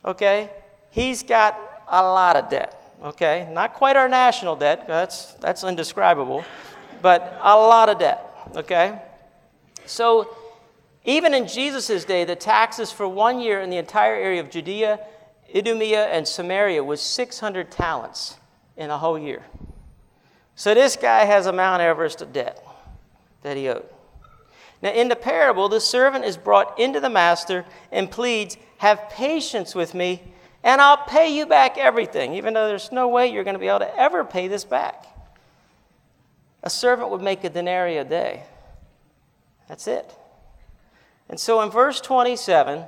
okay? 0.06 0.52
He's 0.96 1.24
got 1.24 1.60
a 1.90 2.02
lot 2.02 2.38
of 2.38 2.50
debt. 2.50 2.96
okay? 3.04 3.50
Not 3.52 3.74
quite 3.74 3.98
our 3.98 4.08
national 4.08 4.56
debt, 4.56 4.88
that's, 4.88 5.34
that's 5.34 5.66
indescribable, 5.66 6.46
but 7.02 7.38
a 7.42 7.54
lot 7.54 7.90
of 7.90 8.00
debt, 8.00 8.26
okay? 8.56 9.02
So, 9.86 10.34
even 11.04 11.34
in 11.34 11.50
Jesus' 11.50 12.06
day, 12.06 12.24
the 12.24 12.38
taxes 12.38 12.94
for 12.94 13.10
one 13.10 13.42
year 13.42 13.60
in 13.60 13.70
the 13.70 13.76
entire 13.76 14.16
area 14.16 14.40
of 14.40 14.50
Judea, 14.50 15.02
Idumea, 15.54 16.06
and 16.06 16.26
Samaria 16.26 16.82
was 16.82 17.02
600 17.02 17.70
talents 17.70 18.38
in 18.78 18.90
a 18.90 18.98
whole 18.98 19.20
year. 19.20 19.44
So, 20.56 20.74
this 20.74 20.96
guy 20.96 21.26
has 21.26 21.46
a 21.46 21.52
Mount 21.52 21.82
Everest 21.82 22.22
of 22.22 22.32
debt 22.32 22.66
that 23.42 23.58
he 23.58 23.68
owed. 23.68 23.86
Now, 24.82 24.92
in 24.92 25.10
the 25.10 25.18
parable, 25.18 25.68
the 25.68 25.82
servant 25.82 26.24
is 26.24 26.38
brought 26.38 26.80
into 26.80 27.02
the 27.02 27.10
master 27.10 27.66
and 27.92 28.10
pleads, 28.10 28.56
Have 28.78 29.10
patience 29.10 29.76
with 29.76 29.94
me, 29.94 30.32
and 30.66 30.82
I'll 30.82 30.98
pay 30.98 31.30
you 31.30 31.46
back 31.46 31.78
everything, 31.78 32.34
even 32.34 32.56
though 32.56 32.68
there's 32.68 32.92
no 32.92 33.08
way 33.08 33.32
you're 33.32 33.44
going 33.44 33.54
to 33.54 33.60
be 33.60 33.68
able 33.68 33.80
to 33.80 33.98
ever 33.98 34.26
pay 34.26 34.48
this 34.48 34.66
back. 34.66 35.06
A 36.64 36.72
servant 36.72 37.12
would 37.12 37.22
make 37.22 37.44
a 37.44 37.50
denarii 37.52 37.98
a 37.98 38.04
day. 38.04 38.44
That's 39.70 39.88
it. 39.88 40.12
And 41.30 41.40
so 41.40 41.62
in 41.62 41.70
verse 41.70 42.02
27, 42.02 42.84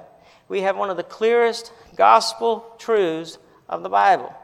we 0.50 0.62
have 0.62 0.76
one 0.76 0.90
of 0.90 0.98
the 0.98 1.04
clearest 1.04 1.72
gospel 1.96 2.66
truths 2.80 3.38
of 3.70 3.84
the 3.84 3.90
Bible. 3.90 4.36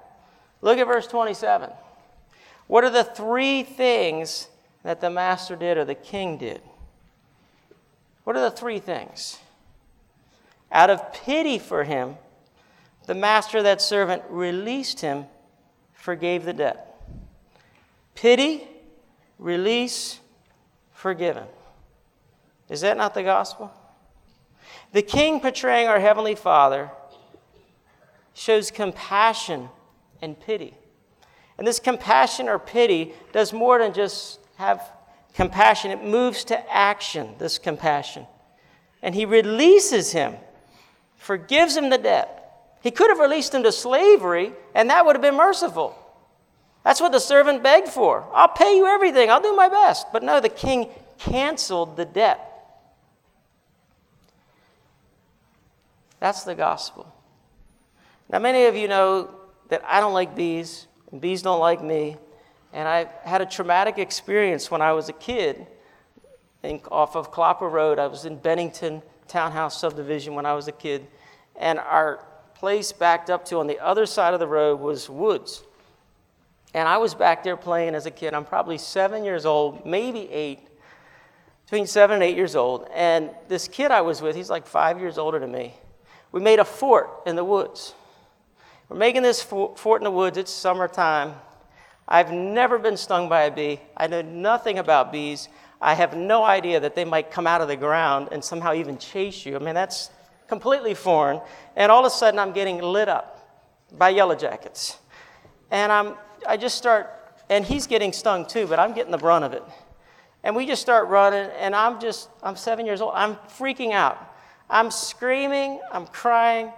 Look 0.61 0.77
at 0.77 0.85
verse 0.85 1.07
27. 1.07 1.71
What 2.67 2.83
are 2.83 2.91
the 2.91 3.03
three 3.03 3.63
things 3.63 4.47
that 4.83 5.01
the 5.01 5.09
master 5.09 5.55
did 5.55 5.79
or 5.79 5.85
the 5.85 5.95
king 5.95 6.37
did? 6.37 6.61
What 8.25 8.35
are 8.35 8.41
the 8.41 8.55
three 8.55 8.79
things? 8.79 9.39
Out 10.71 10.91
of 10.91 11.13
pity 11.13 11.57
for 11.57 11.83
him, 11.83 12.15
the 13.05 13.13
master 13.15 13.57
of 13.57 13.63
that 13.65 13.81
servant 13.81 14.23
released 14.29 15.01
him, 15.01 15.25
forgave 15.93 16.45
the 16.45 16.53
debt. 16.53 17.01
Pity, 18.15 18.67
release, 19.37 20.19
forgiven. 20.91 21.45
Is 22.69 22.81
that 22.81 22.97
not 22.97 23.13
the 23.13 23.23
gospel? 23.23 23.71
The 24.93 25.01
king 25.01 25.39
portraying 25.39 25.87
our 25.87 25.99
Heavenly 25.99 26.35
Father 26.35 26.91
shows 28.33 28.71
compassion 28.71 29.69
and 30.21 30.39
pity. 30.39 30.73
And 31.57 31.67
this 31.67 31.79
compassion 31.79 32.47
or 32.47 32.57
pity 32.59 33.13
does 33.31 33.53
more 33.53 33.79
than 33.79 33.93
just 33.93 34.39
have 34.55 34.81
compassion, 35.33 35.91
it 35.91 36.03
moves 36.03 36.43
to 36.45 36.73
action, 36.73 37.35
this 37.39 37.57
compassion. 37.57 38.25
And 39.01 39.13
he 39.13 39.25
releases 39.25 40.11
him, 40.11 40.35
forgives 41.17 41.75
him 41.75 41.89
the 41.89 41.97
debt. 41.97 42.42
He 42.83 42.91
could 42.91 43.09
have 43.09 43.19
released 43.19 43.55
him 43.55 43.63
to 43.63 43.71
slavery, 43.71 44.51
and 44.75 44.89
that 44.89 45.05
would 45.05 45.15
have 45.15 45.21
been 45.21 45.37
merciful. 45.37 45.97
That's 46.83 46.99
what 46.99 47.13
the 47.13 47.19
servant 47.19 47.63
begged 47.63 47.87
for. 47.87 48.27
I'll 48.33 48.49
pay 48.49 48.75
you 48.75 48.85
everything, 48.85 49.29
I'll 49.31 49.41
do 49.41 49.55
my 49.55 49.69
best. 49.69 50.07
But 50.11 50.21
no, 50.21 50.41
the 50.41 50.49
king 50.49 50.89
canceled 51.17 51.95
the 51.95 52.03
debt. 52.03 52.49
That's 56.19 56.43
the 56.43 56.55
gospel. 56.55 57.09
Now, 58.29 58.39
many 58.39 58.65
of 58.65 58.75
you 58.75 58.89
know 58.89 59.33
that 59.69 59.81
I 59.87 60.01
don't 60.01 60.13
like 60.13 60.35
bees, 60.35 60.87
and 61.09 61.21
bees 61.21 61.41
don't 61.41 61.61
like 61.61 61.81
me. 61.81 62.17
And 62.73 62.85
I 62.85 63.07
had 63.23 63.41
a 63.41 63.45
traumatic 63.45 63.97
experience 63.97 64.69
when 64.69 64.81
I 64.81 64.91
was 64.91 65.07
a 65.07 65.13
kid 65.13 65.67
off 66.91 67.15
of 67.15 67.31
Clopper 67.31 67.69
Road. 67.71 67.97
I 67.97 68.07
was 68.07 68.25
in 68.25 68.37
Bennington 68.37 69.01
Townhouse 69.29 69.79
Subdivision 69.79 70.33
when 70.33 70.45
I 70.45 70.53
was 70.53 70.67
a 70.67 70.71
kid. 70.73 71.07
And 71.55 71.79
our 71.79 72.25
place 72.63 72.93
backed 72.93 73.29
up 73.29 73.43
to 73.43 73.57
on 73.57 73.67
the 73.67 73.77
other 73.83 74.05
side 74.05 74.33
of 74.33 74.39
the 74.39 74.47
road 74.47 74.79
was 74.79 75.09
woods. 75.09 75.63
And 76.73 76.87
I 76.87 76.95
was 76.95 77.13
back 77.13 77.43
there 77.43 77.57
playing 77.57 77.93
as 77.93 78.05
a 78.05 78.11
kid. 78.11 78.33
I'm 78.33 78.45
probably 78.45 78.77
seven 78.77 79.25
years 79.25 79.45
old, 79.45 79.85
maybe 79.85 80.31
eight, 80.31 80.59
between 81.65 81.85
seven 81.85 82.13
and 82.13 82.23
eight 82.23 82.37
years 82.37 82.55
old. 82.55 82.87
And 82.93 83.31
this 83.49 83.67
kid 83.67 83.91
I 83.91 83.99
was 83.99 84.21
with, 84.21 84.37
he's 84.37 84.49
like 84.49 84.65
five 84.65 84.97
years 84.97 85.17
older 85.17 85.39
than 85.39 85.51
me 85.51 85.73
we 86.31 86.39
made 86.39 86.59
a 86.59 86.63
fort 86.63 87.09
in 87.25 87.35
the 87.35 87.43
woods. 87.43 87.95
We're 88.87 88.95
making 88.95 89.23
this 89.23 89.41
fort 89.41 89.99
in 89.99 90.05
the 90.05 90.11
woods. 90.11 90.37
It's 90.37 90.49
summertime. 90.49 91.33
I've 92.07 92.31
never 92.31 92.79
been 92.79 92.95
stung 92.95 93.27
by 93.27 93.41
a 93.41 93.51
bee. 93.51 93.81
I 93.97 94.07
know 94.07 94.21
nothing 94.21 94.79
about 94.79 95.11
bees. 95.11 95.49
I 95.81 95.95
have 95.95 96.15
no 96.15 96.45
idea 96.45 96.79
that 96.79 96.95
they 96.95 97.03
might 97.03 97.29
come 97.29 97.45
out 97.45 97.59
of 97.59 97.67
the 97.67 97.75
ground 97.75 98.29
and 98.31 98.41
somehow 98.41 98.73
even 98.73 98.97
chase 98.97 99.45
you. 99.45 99.57
I 99.57 99.59
mean, 99.59 99.75
that's 99.75 100.11
completely 100.47 100.93
foreign. 100.93 101.41
And 101.75 101.91
all 101.91 102.05
of 102.05 102.11
a 102.11 102.15
sudden, 102.15 102.39
I'm 102.39 102.53
getting 102.53 102.81
lit 102.81 103.09
up 103.09 103.29
by 103.97 104.09
yellow 104.09 104.35
jackets. 104.35 104.97
And 105.71 105.91
I'm, 105.91 106.15
I 106.47 106.57
just 106.57 106.77
start, 106.77 107.09
and 107.49 107.65
he's 107.65 107.87
getting 107.87 108.13
stung 108.13 108.45
too, 108.45 108.67
but 108.67 108.79
I'm 108.79 108.93
getting 108.93 109.11
the 109.11 109.17
brunt 109.17 109.45
of 109.45 109.53
it. 109.53 109.63
And 110.43 110.55
we 110.55 110.65
just 110.65 110.81
start 110.81 111.07
running, 111.07 111.49
and 111.57 111.75
I'm 111.75 111.99
just, 112.01 112.29
I'm 112.41 112.55
seven 112.55 112.85
years 112.85 113.01
old. 113.01 113.13
I'm 113.15 113.35
freaking 113.35 113.91
out. 113.91 114.33
I'm 114.69 114.91
screaming, 114.91 115.79
I'm 115.91 116.07
crying, 116.07 116.71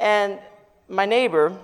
and 0.00 0.38
my 0.88 1.06
neighbor 1.06 1.56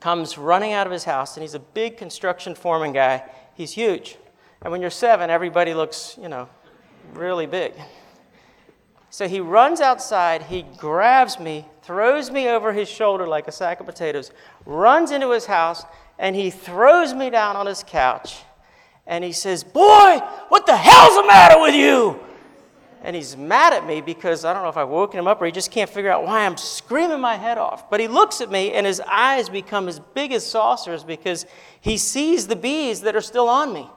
comes 0.00 0.36
running 0.38 0.72
out 0.72 0.86
of 0.86 0.92
his 0.92 1.04
house, 1.04 1.36
and 1.36 1.42
he's 1.42 1.54
a 1.54 1.58
big 1.58 1.96
construction 1.96 2.54
foreman 2.54 2.92
guy. 2.92 3.24
He's 3.54 3.72
huge. 3.72 4.16
And 4.62 4.70
when 4.70 4.80
you're 4.80 4.90
seven, 4.90 5.30
everybody 5.30 5.74
looks, 5.74 6.18
you 6.20 6.28
know, 6.28 6.48
really 7.14 7.46
big. 7.46 7.72
So 9.14 9.28
he 9.28 9.38
runs 9.38 9.80
outside, 9.80 10.42
he 10.42 10.62
grabs 10.76 11.38
me, 11.38 11.66
throws 11.82 12.32
me 12.32 12.48
over 12.48 12.72
his 12.72 12.88
shoulder 12.88 13.28
like 13.28 13.46
a 13.46 13.52
sack 13.52 13.78
of 13.78 13.86
potatoes, 13.86 14.32
runs 14.66 15.12
into 15.12 15.30
his 15.30 15.46
house, 15.46 15.84
and 16.18 16.34
he 16.34 16.50
throws 16.50 17.14
me 17.14 17.30
down 17.30 17.54
on 17.54 17.64
his 17.64 17.84
couch. 17.86 18.42
And 19.06 19.22
he 19.22 19.30
says, 19.30 19.62
Boy, 19.62 20.18
what 20.48 20.66
the 20.66 20.76
hell's 20.76 21.14
the 21.14 21.28
matter 21.28 21.60
with 21.60 21.76
you? 21.76 22.18
and 23.04 23.14
he's 23.14 23.36
mad 23.36 23.72
at 23.72 23.86
me 23.86 24.00
because 24.00 24.44
I 24.44 24.52
don't 24.52 24.64
know 24.64 24.68
if 24.68 24.76
I've 24.76 24.88
woken 24.88 25.20
him 25.20 25.28
up 25.28 25.40
or 25.40 25.46
he 25.46 25.52
just 25.52 25.70
can't 25.70 25.88
figure 25.88 26.10
out 26.10 26.24
why 26.24 26.44
I'm 26.44 26.56
screaming 26.56 27.20
my 27.20 27.36
head 27.36 27.56
off. 27.56 27.88
But 27.88 28.00
he 28.00 28.08
looks 28.08 28.40
at 28.40 28.50
me 28.50 28.72
and 28.72 28.84
his 28.84 29.00
eyes 29.00 29.48
become 29.48 29.86
as 29.86 30.00
big 30.00 30.32
as 30.32 30.44
saucers 30.44 31.04
because 31.04 31.46
he 31.80 31.98
sees 31.98 32.48
the 32.48 32.56
bees 32.56 33.02
that 33.02 33.14
are 33.14 33.20
still 33.20 33.48
on 33.48 33.72
me. 33.72 33.88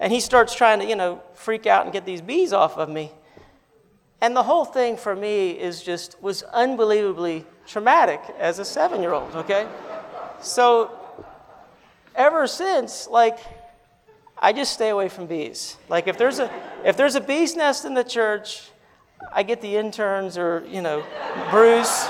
And 0.00 0.12
he 0.12 0.18
starts 0.18 0.52
trying 0.52 0.80
to, 0.80 0.86
you 0.86 0.96
know, 0.96 1.22
freak 1.34 1.66
out 1.68 1.84
and 1.84 1.92
get 1.92 2.04
these 2.04 2.22
bees 2.22 2.52
off 2.52 2.76
of 2.76 2.88
me. 2.88 3.12
And 4.20 4.34
the 4.34 4.42
whole 4.42 4.64
thing 4.64 4.96
for 4.96 5.14
me 5.14 5.50
is 5.50 5.82
just 5.82 6.20
was 6.22 6.42
unbelievably 6.42 7.46
traumatic 7.66 8.20
as 8.38 8.58
a 8.58 8.64
seven 8.64 9.00
year 9.00 9.12
old, 9.12 9.34
okay? 9.34 9.68
So 10.40 10.90
ever 12.14 12.46
since, 12.46 13.06
like, 13.08 13.38
I 14.40 14.52
just 14.52 14.72
stay 14.72 14.90
away 14.90 15.08
from 15.08 15.26
bees. 15.26 15.76
Like 15.88 16.06
if 16.06 16.16
there's 16.16 16.38
a 16.38 16.50
if 16.84 16.96
there's 16.96 17.16
a 17.16 17.20
bee's 17.20 17.56
nest 17.56 17.84
in 17.84 17.94
the 17.94 18.04
church, 18.04 18.70
I 19.32 19.42
get 19.42 19.60
the 19.60 19.76
interns 19.76 20.38
or 20.38 20.64
you 20.68 20.80
know 20.80 21.04
Bruce, 21.50 22.06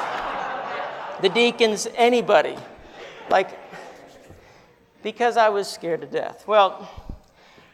the 1.23 1.31
deacons, 1.33 1.89
anybody, 1.95 2.57
like 3.31 3.59
because 5.03 5.37
I 5.37 5.49
was 5.49 5.69
scared 5.69 6.03
to 6.03 6.07
death. 6.07 6.47
Well, 6.47 6.91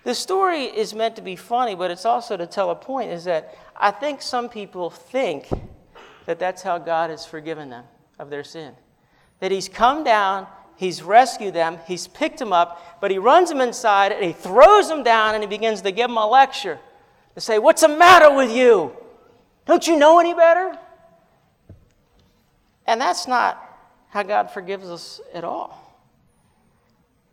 the 0.04 0.14
story 0.14 0.64
is 0.64 0.94
meant 0.94 1.16
to 1.16 1.22
be 1.22 1.34
funny, 1.34 1.74
but 1.74 1.90
it's 1.90 2.04
also 2.04 2.36
to 2.36 2.46
tell 2.46 2.70
a 2.70 2.76
point. 2.76 3.10
Is 3.10 3.24
that 3.24 3.56
I 3.76 3.90
think 3.90 4.22
some 4.22 4.48
people 4.48 4.90
think 4.90 5.48
that 6.26 6.38
that's 6.38 6.62
how 6.62 6.78
God 6.78 7.10
has 7.10 7.26
forgiven 7.26 7.70
them 7.70 7.84
of 8.18 8.30
their 8.30 8.44
sin, 8.44 8.74
that 9.40 9.50
He's 9.50 9.68
come 9.68 10.04
down 10.04 10.46
He's 10.76 11.02
rescued 11.02 11.54
them, 11.54 11.78
he's 11.86 12.08
picked 12.08 12.38
them 12.38 12.52
up, 12.52 13.00
but 13.00 13.10
he 13.10 13.18
runs 13.18 13.48
them 13.48 13.60
inside 13.60 14.12
and 14.12 14.24
he 14.24 14.32
throws 14.32 14.88
them 14.88 15.02
down 15.02 15.34
and 15.34 15.42
he 15.42 15.48
begins 15.48 15.82
to 15.82 15.92
give 15.92 16.08
them 16.08 16.16
a 16.16 16.26
lecture 16.26 16.78
to 17.34 17.40
say, 17.40 17.58
What's 17.58 17.82
the 17.82 17.88
matter 17.88 18.34
with 18.34 18.50
you? 18.50 18.92
Don't 19.66 19.86
you 19.86 19.96
know 19.96 20.18
any 20.18 20.34
better? 20.34 20.76
And 22.86 23.00
that's 23.00 23.28
not 23.28 23.60
how 24.08 24.24
God 24.24 24.50
forgives 24.50 24.88
us 24.88 25.20
at 25.32 25.44
all. 25.44 25.80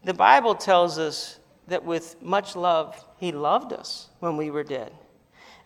The 0.03 0.13
Bible 0.13 0.55
tells 0.55 0.97
us 0.97 1.39
that 1.67 1.83
with 1.83 2.21
much 2.21 2.55
love, 2.55 3.03
he 3.17 3.31
loved 3.31 3.73
us 3.73 4.09
when 4.19 4.37
we 4.37 4.49
were 4.49 4.63
dead. 4.63 4.91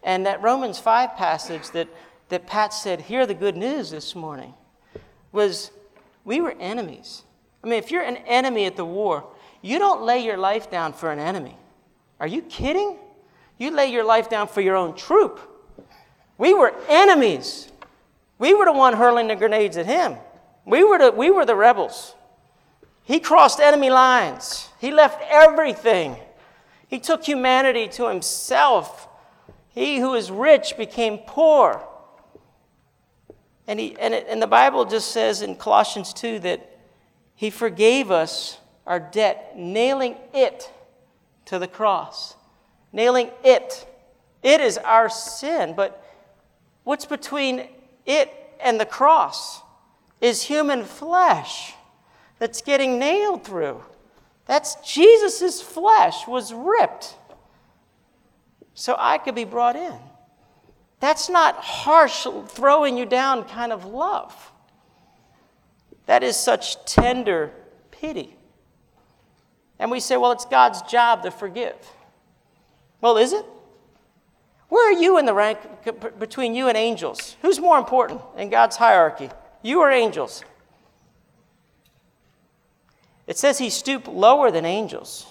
And 0.06 0.28
that 0.28 0.42
Romans 0.44 0.78
5 0.80 1.18
passage 1.18 1.72
that, 1.72 1.90
that 2.30 2.46
Pat 2.46 2.74
said, 2.74 3.02
Hear 3.02 3.26
the 3.26 3.34
good 3.34 3.58
news 3.58 3.90
this 3.90 4.16
morning, 4.16 4.54
was 5.32 5.72
we 6.24 6.40
were 6.40 6.56
enemies. 6.60 7.24
I 7.64 7.68
mean, 7.68 7.80
if 7.80 7.90
you're 7.90 8.04
an 8.04 8.18
enemy 8.18 8.66
at 8.66 8.76
the 8.76 8.86
war, 8.86 9.26
you 9.64 9.80
don't 9.80 10.04
lay 10.04 10.24
your 10.24 10.38
life 10.38 10.70
down 10.70 10.94
for 10.94 11.12
an 11.12 11.18
enemy. 11.18 11.58
Are 12.20 12.28
you 12.28 12.44
kidding? 12.44 12.98
You 13.58 13.72
lay 13.72 13.88
your 13.88 14.06
life 14.06 14.30
down 14.30 14.48
for 14.48 14.62
your 14.62 14.76
own 14.76 14.96
troop. 14.96 15.40
We 16.38 16.54
were 16.54 16.76
enemies. 16.88 17.72
We 18.38 18.54
were 18.54 18.66
the 18.66 18.74
one 18.74 18.94
hurling 18.94 19.28
the 19.28 19.36
grenades 19.36 19.76
at 19.76 19.88
him. 19.88 20.18
We 20.66 20.84
were 20.84 21.00
the, 21.00 21.12
we 21.12 21.32
were 21.32 21.46
the 21.46 21.56
rebels. 21.56 22.14
He 23.04 23.20
crossed 23.20 23.60
enemy 23.60 23.90
lines. 23.90 24.70
He 24.80 24.92
left 24.92 25.24
everything. 25.30 26.18
He 26.88 27.00
took 27.00 27.24
humanity 27.24 27.88
to 27.90 28.08
himself. 28.08 29.08
He 29.76 30.00
who 30.00 30.14
is 30.14 30.32
rich 30.32 30.78
became 30.78 31.20
poor. 31.20 31.86
And, 33.68 33.78
he, 33.78 33.98
and, 34.00 34.14
it, 34.14 34.26
and 34.30 34.42
the 34.42 34.48
Bible 34.48 34.86
just 34.86 35.12
says 35.12 35.42
in 35.42 35.56
Colossians 35.56 36.14
2 36.14 36.40
that 36.40 36.80
He 37.36 37.50
forgave 37.50 38.10
us 38.10 38.58
our 38.88 39.02
debt, 39.02 39.54
nailing 39.58 40.16
it 40.34 40.72
to 41.46 41.60
the 41.60 41.68
cross. 41.68 42.36
Nailing 42.94 43.32
it. 43.44 43.86
It 44.42 44.62
is 44.62 44.78
our 44.78 45.10
sin, 45.10 45.74
but 45.76 46.02
what's 46.86 47.06
between 47.06 47.68
it 48.06 48.32
and 48.62 48.80
the 48.80 48.86
cross 48.86 49.62
is 50.22 50.44
human 50.44 50.86
flesh 50.86 51.74
that's 52.40 52.62
getting 52.62 52.98
nailed 52.98 53.44
through. 53.44 53.84
That's 54.46 54.76
Jesus' 54.76 55.62
flesh 55.62 56.28
was 56.28 56.54
ripped 56.54 57.16
so 58.76 58.96
I 59.00 59.18
could 59.18 59.34
be 59.34 59.46
brought 59.46 59.76
in. 59.76 59.98
That's 61.00 61.30
not 61.30 61.56
harsh, 61.56 62.28
throwing 62.48 62.98
you 62.98 63.06
down 63.06 63.46
kind 63.46 63.72
of 63.72 63.86
love. 63.86 64.52
That 66.06 66.22
is 66.22 66.38
such 66.38 66.86
tender 66.86 67.52
pity. 67.90 68.36
And 69.80 69.90
we 69.90 70.00
say, 70.00 70.18
well, 70.18 70.32
it's 70.32 70.46
God's 70.46 70.82
job 70.84 71.24
to 71.24 71.32
forgive. 71.32 71.76
Well, 73.02 73.18
is 73.18 73.34
it? 73.34 73.46
Where 74.70 74.90
are 74.90 75.02
you 75.02 75.18
in 75.18 75.26
the 75.26 75.34
rank 75.34 75.60
between 76.20 76.56
you 76.56 76.68
and 76.68 76.78
angels? 76.78 77.38
Who's 77.42 77.60
more 77.60 77.78
important 77.78 78.22
in 78.38 78.50
God's 78.50 78.76
hierarchy? 78.76 79.30
You 79.62 79.82
or 79.82 79.92
angels? 79.92 80.44
It 83.28 83.38
says 83.38 83.58
he 83.58 83.70
stooped 83.70 84.08
lower 84.08 84.52
than 84.52 84.66
angels. 84.66 85.28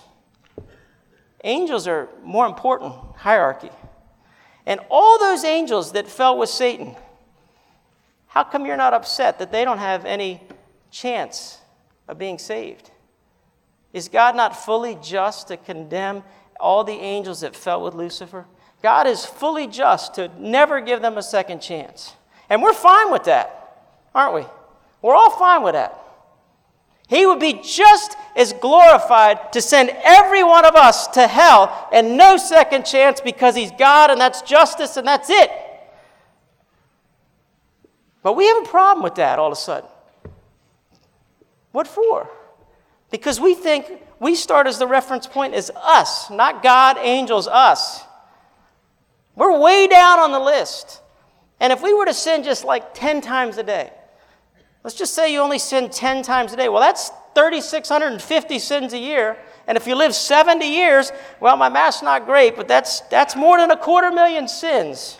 Angels 1.44 1.86
are 1.86 2.08
more 2.22 2.46
important 2.46 2.94
hierarchy. 3.16 3.70
And 4.66 4.80
all 4.90 5.18
those 5.18 5.44
angels 5.44 5.92
that 5.92 6.08
fell 6.08 6.38
with 6.38 6.48
Satan, 6.48 6.96
how 8.26 8.44
come 8.44 8.64
you're 8.64 8.78
not 8.78 8.94
upset 8.94 9.38
that 9.38 9.52
they 9.52 9.64
don't 9.64 9.78
have 9.78 10.06
any 10.06 10.40
chance 10.90 11.58
of 12.08 12.18
being 12.18 12.38
saved? 12.38 12.90
Is 13.92 14.08
God 14.08 14.34
not 14.34 14.56
fully 14.56 14.98
just 15.02 15.48
to 15.48 15.56
condemn 15.56 16.24
all 16.58 16.82
the 16.82 16.92
angels 16.92 17.42
that 17.42 17.54
fell 17.54 17.82
with 17.82 17.94
Lucifer? 17.94 18.46
God 18.82 19.06
is 19.06 19.24
fully 19.24 19.66
just 19.66 20.14
to 20.14 20.30
never 20.38 20.80
give 20.80 21.02
them 21.02 21.18
a 21.18 21.22
second 21.22 21.60
chance. 21.60 22.14
And 22.48 22.62
we're 22.62 22.72
fine 22.72 23.12
with 23.12 23.24
that, 23.24 23.92
aren't 24.14 24.34
we? 24.34 24.44
We're 25.02 25.14
all 25.14 25.30
fine 25.30 25.62
with 25.62 25.74
that. 25.74 26.03
He 27.08 27.26
would 27.26 27.40
be 27.40 27.60
just 27.62 28.16
as 28.34 28.52
glorified 28.54 29.52
to 29.52 29.60
send 29.60 29.90
every 30.02 30.42
one 30.42 30.64
of 30.64 30.74
us 30.74 31.06
to 31.08 31.26
hell 31.26 31.88
and 31.92 32.16
no 32.16 32.36
second 32.36 32.86
chance 32.86 33.20
because 33.20 33.54
He's 33.54 33.70
God 33.72 34.10
and 34.10 34.20
that's 34.20 34.42
justice 34.42 34.96
and 34.96 35.06
that's 35.06 35.28
it. 35.30 35.50
But 38.22 38.34
we 38.34 38.46
have 38.46 38.64
a 38.64 38.68
problem 38.68 39.04
with 39.04 39.16
that 39.16 39.38
all 39.38 39.48
of 39.48 39.52
a 39.52 39.56
sudden. 39.56 39.88
What 41.72 41.86
for? 41.86 42.30
Because 43.10 43.38
we 43.38 43.54
think 43.54 43.86
we 44.18 44.34
start 44.34 44.66
as 44.66 44.78
the 44.78 44.86
reference 44.86 45.26
point 45.26 45.54
as 45.54 45.70
us, 45.76 46.30
not 46.30 46.62
God, 46.62 46.96
angels, 46.98 47.46
us. 47.46 48.02
We're 49.36 49.58
way 49.58 49.88
down 49.88 50.20
on 50.20 50.32
the 50.32 50.40
list. 50.40 51.02
And 51.60 51.72
if 51.72 51.82
we 51.82 51.92
were 51.92 52.06
to 52.06 52.14
sin 52.14 52.44
just 52.44 52.64
like 52.64 52.94
10 52.94 53.20
times 53.20 53.58
a 53.58 53.62
day, 53.62 53.90
Let's 54.84 54.96
just 54.96 55.14
say 55.14 55.32
you 55.32 55.40
only 55.40 55.58
sin 55.58 55.88
10 55.88 56.22
times 56.22 56.52
a 56.52 56.56
day. 56.56 56.68
Well, 56.68 56.82
that's 56.82 57.08
3,650 57.34 58.58
sins 58.58 58.92
a 58.92 58.98
year. 58.98 59.38
And 59.66 59.78
if 59.78 59.86
you 59.86 59.94
live 59.96 60.14
70 60.14 60.66
years, 60.66 61.10
well, 61.40 61.56
my 61.56 61.70
math's 61.70 62.02
not 62.02 62.26
great, 62.26 62.54
but 62.54 62.68
that's, 62.68 63.00
that's 63.02 63.34
more 63.34 63.56
than 63.56 63.70
a 63.70 63.78
quarter 63.78 64.10
million 64.10 64.46
sins. 64.46 65.18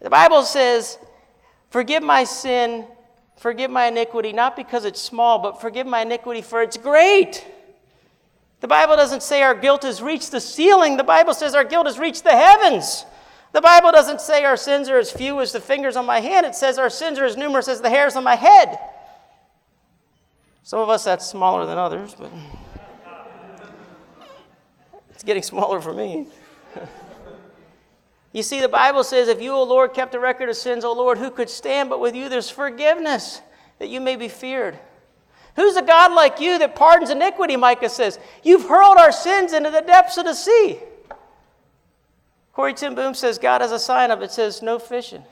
The 0.00 0.10
Bible 0.10 0.42
says, 0.42 0.98
Forgive 1.70 2.02
my 2.02 2.24
sin, 2.24 2.86
forgive 3.36 3.70
my 3.70 3.86
iniquity, 3.86 4.32
not 4.32 4.56
because 4.56 4.84
it's 4.84 5.00
small, 5.00 5.38
but 5.38 5.60
forgive 5.60 5.86
my 5.86 6.02
iniquity 6.02 6.42
for 6.42 6.60
it's 6.60 6.76
great. 6.76 7.46
The 8.60 8.68
Bible 8.68 8.94
doesn't 8.96 9.22
say 9.22 9.42
our 9.42 9.54
guilt 9.54 9.84
has 9.84 10.02
reached 10.02 10.32
the 10.32 10.40
ceiling, 10.40 10.96
the 10.96 11.04
Bible 11.04 11.32
says 11.32 11.54
our 11.54 11.64
guilt 11.64 11.86
has 11.86 11.98
reached 11.98 12.24
the 12.24 12.36
heavens. 12.36 13.06
The 13.52 13.60
Bible 13.60 13.92
doesn't 13.92 14.20
say 14.20 14.44
our 14.44 14.56
sins 14.56 14.88
are 14.88 14.98
as 14.98 15.12
few 15.12 15.40
as 15.40 15.52
the 15.52 15.60
fingers 15.60 15.96
on 15.96 16.06
my 16.06 16.20
hand, 16.20 16.46
it 16.46 16.54
says 16.54 16.78
our 16.78 16.90
sins 16.90 17.18
are 17.18 17.24
as 17.24 17.36
numerous 17.36 17.68
as 17.68 17.80
the 17.80 17.90
hairs 17.90 18.16
on 18.16 18.24
my 18.24 18.34
head. 18.34 18.78
Some 20.62 20.80
of 20.80 20.88
us 20.88 21.04
that's 21.04 21.26
smaller 21.26 21.66
than 21.66 21.76
others, 21.76 22.14
but 22.18 22.30
it's 25.10 25.22
getting 25.22 25.42
smaller 25.42 25.80
for 25.80 25.92
me. 25.92 26.28
you 28.32 28.42
see, 28.42 28.60
the 28.60 28.68
Bible 28.68 29.04
says, 29.04 29.28
If 29.28 29.42
you, 29.42 29.52
O 29.52 29.62
Lord, 29.64 29.92
kept 29.92 30.14
a 30.14 30.20
record 30.20 30.48
of 30.48 30.56
sins, 30.56 30.84
O 30.84 30.92
Lord, 30.92 31.18
who 31.18 31.30
could 31.30 31.50
stand? 31.50 31.90
But 31.90 32.00
with 32.00 32.14
you 32.14 32.28
there's 32.28 32.48
forgiveness, 32.48 33.42
that 33.80 33.88
you 33.88 34.00
may 34.00 34.16
be 34.16 34.28
feared. 34.28 34.78
Who's 35.56 35.76
a 35.76 35.82
God 35.82 36.12
like 36.12 36.40
you 36.40 36.58
that 36.58 36.74
pardons 36.74 37.10
iniquity? 37.10 37.56
Micah 37.56 37.90
says. 37.90 38.18
You've 38.42 38.68
hurled 38.68 38.96
our 38.96 39.12
sins 39.12 39.52
into 39.52 39.70
the 39.70 39.82
depths 39.82 40.16
of 40.16 40.24
the 40.24 40.32
sea. 40.32 40.78
Corrie 42.52 42.74
ten 42.74 42.94
Boom 42.94 43.14
says 43.14 43.38
God 43.38 43.60
has 43.60 43.72
a 43.72 43.78
sign 43.78 44.10
up. 44.10 44.20
It 44.22 44.30
says 44.30 44.62
no 44.62 44.78
fishing. 44.78 45.24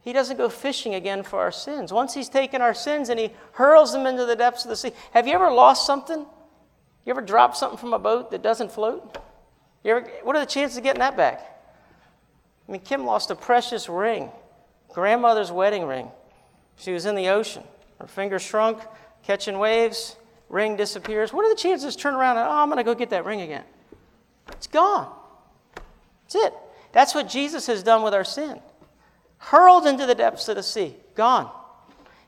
He 0.00 0.12
doesn't 0.12 0.36
go 0.36 0.48
fishing 0.48 0.94
again 0.94 1.22
for 1.22 1.40
our 1.40 1.52
sins. 1.52 1.92
Once 1.92 2.14
He's 2.14 2.28
taken 2.28 2.60
our 2.60 2.74
sins 2.74 3.08
and 3.08 3.18
He 3.18 3.30
hurls 3.52 3.92
them 3.92 4.06
into 4.06 4.24
the 4.26 4.36
depths 4.36 4.64
of 4.64 4.70
the 4.70 4.76
sea. 4.76 4.92
Have 5.12 5.26
you 5.26 5.34
ever 5.34 5.50
lost 5.50 5.86
something? 5.86 6.26
You 7.04 7.10
ever 7.10 7.20
dropped 7.20 7.56
something 7.56 7.78
from 7.78 7.92
a 7.92 7.98
boat 7.98 8.30
that 8.30 8.42
doesn't 8.42 8.72
float? 8.72 9.18
You 9.82 9.96
ever, 9.96 10.10
what 10.22 10.36
are 10.36 10.40
the 10.40 10.46
chances 10.46 10.78
of 10.78 10.84
getting 10.84 11.00
that 11.00 11.16
back? 11.16 11.40
I 12.66 12.72
mean, 12.72 12.80
Kim 12.80 13.04
lost 13.04 13.30
a 13.30 13.34
precious 13.34 13.88
ring, 13.88 14.30
grandmother's 14.88 15.52
wedding 15.52 15.84
ring. 15.84 16.10
She 16.76 16.92
was 16.92 17.04
in 17.04 17.14
the 17.14 17.28
ocean. 17.28 17.62
Her 18.00 18.06
finger 18.06 18.38
shrunk, 18.38 18.78
catching 19.22 19.58
waves, 19.58 20.16
ring 20.48 20.76
disappears. 20.76 21.32
What 21.32 21.44
are 21.44 21.50
the 21.50 21.60
chances 21.60 21.94
turn 21.94 22.14
around 22.14 22.38
and, 22.38 22.48
oh, 22.48 22.52
I'm 22.52 22.68
going 22.68 22.78
to 22.78 22.84
go 22.84 22.94
get 22.94 23.10
that 23.10 23.24
ring 23.24 23.42
again? 23.42 23.64
It's 24.52 24.66
gone. 24.66 25.14
That's 26.34 26.46
it. 26.46 26.54
That's 26.92 27.14
what 27.14 27.28
Jesus 27.28 27.66
has 27.66 27.82
done 27.82 28.02
with 28.02 28.14
our 28.14 28.24
sin. 28.24 28.60
Hurled 29.38 29.86
into 29.86 30.06
the 30.06 30.14
depths 30.14 30.48
of 30.48 30.56
the 30.56 30.62
sea, 30.62 30.96
gone. 31.14 31.50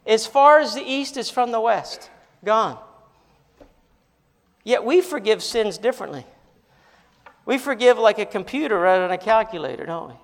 As 0.06 0.26
far 0.26 0.60
as 0.60 0.74
the 0.74 0.82
east 0.82 1.16
is 1.16 1.30
from 1.30 1.50
the 1.50 1.60
west, 1.60 2.10
gone. 2.44 2.78
Yet 4.64 4.84
we 4.84 5.00
forgive 5.00 5.42
sins 5.42 5.78
differently. 5.78 6.24
We 7.44 7.58
forgive 7.58 7.98
like 7.98 8.18
a 8.18 8.26
computer 8.26 8.78
rather 8.78 9.02
than 9.02 9.12
a 9.12 9.18
calculator, 9.18 9.86
don't 9.86 10.08
we? 10.08 10.14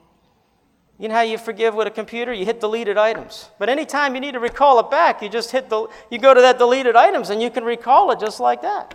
You 0.99 1.09
know 1.09 1.15
how 1.15 1.23
you 1.23 1.39
forgive 1.39 1.75
with 1.75 1.87
a 1.87 1.91
computer? 1.91 2.33
You 2.33 2.45
hit 2.45 2.61
deleted 2.61 2.99
items. 2.99 3.49
But 3.59 3.69
anytime 3.69 4.15
you 4.15 4.21
need 4.21 4.33
to 4.33 4.41
recall 4.41 4.79
it 4.81 4.91
back, 4.91 5.23
you 5.23 5.29
just 5.29 5.51
hit 5.51 5.69
the 5.69 5.89
you 6.11 6.19
go 6.19 6.35
to 6.35 6.41
that 6.41 6.59
deleted 6.59 6.95
items 6.95 7.31
and 7.31 7.43
you 7.43 7.51
can 7.51 7.65
recall 7.65 8.11
it 8.13 8.21
just 8.21 8.39
like 8.39 8.63
that. 8.63 8.95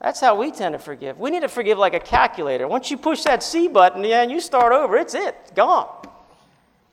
That's 0.00 0.20
how 0.20 0.38
we 0.38 0.52
tend 0.52 0.74
to 0.74 0.78
forgive. 0.78 1.18
We 1.18 1.30
need 1.30 1.42
to 1.42 1.48
forgive 1.48 1.76
like 1.76 1.94
a 1.94 2.00
calculator. 2.00 2.68
Once 2.68 2.90
you 2.90 2.96
push 2.96 3.24
that 3.24 3.42
C 3.42 3.66
button, 3.66 4.04
yeah, 4.04 4.22
and 4.22 4.30
you 4.30 4.40
start 4.40 4.72
over, 4.72 4.96
it's 4.96 5.14
it, 5.14 5.52
gone. 5.56 5.88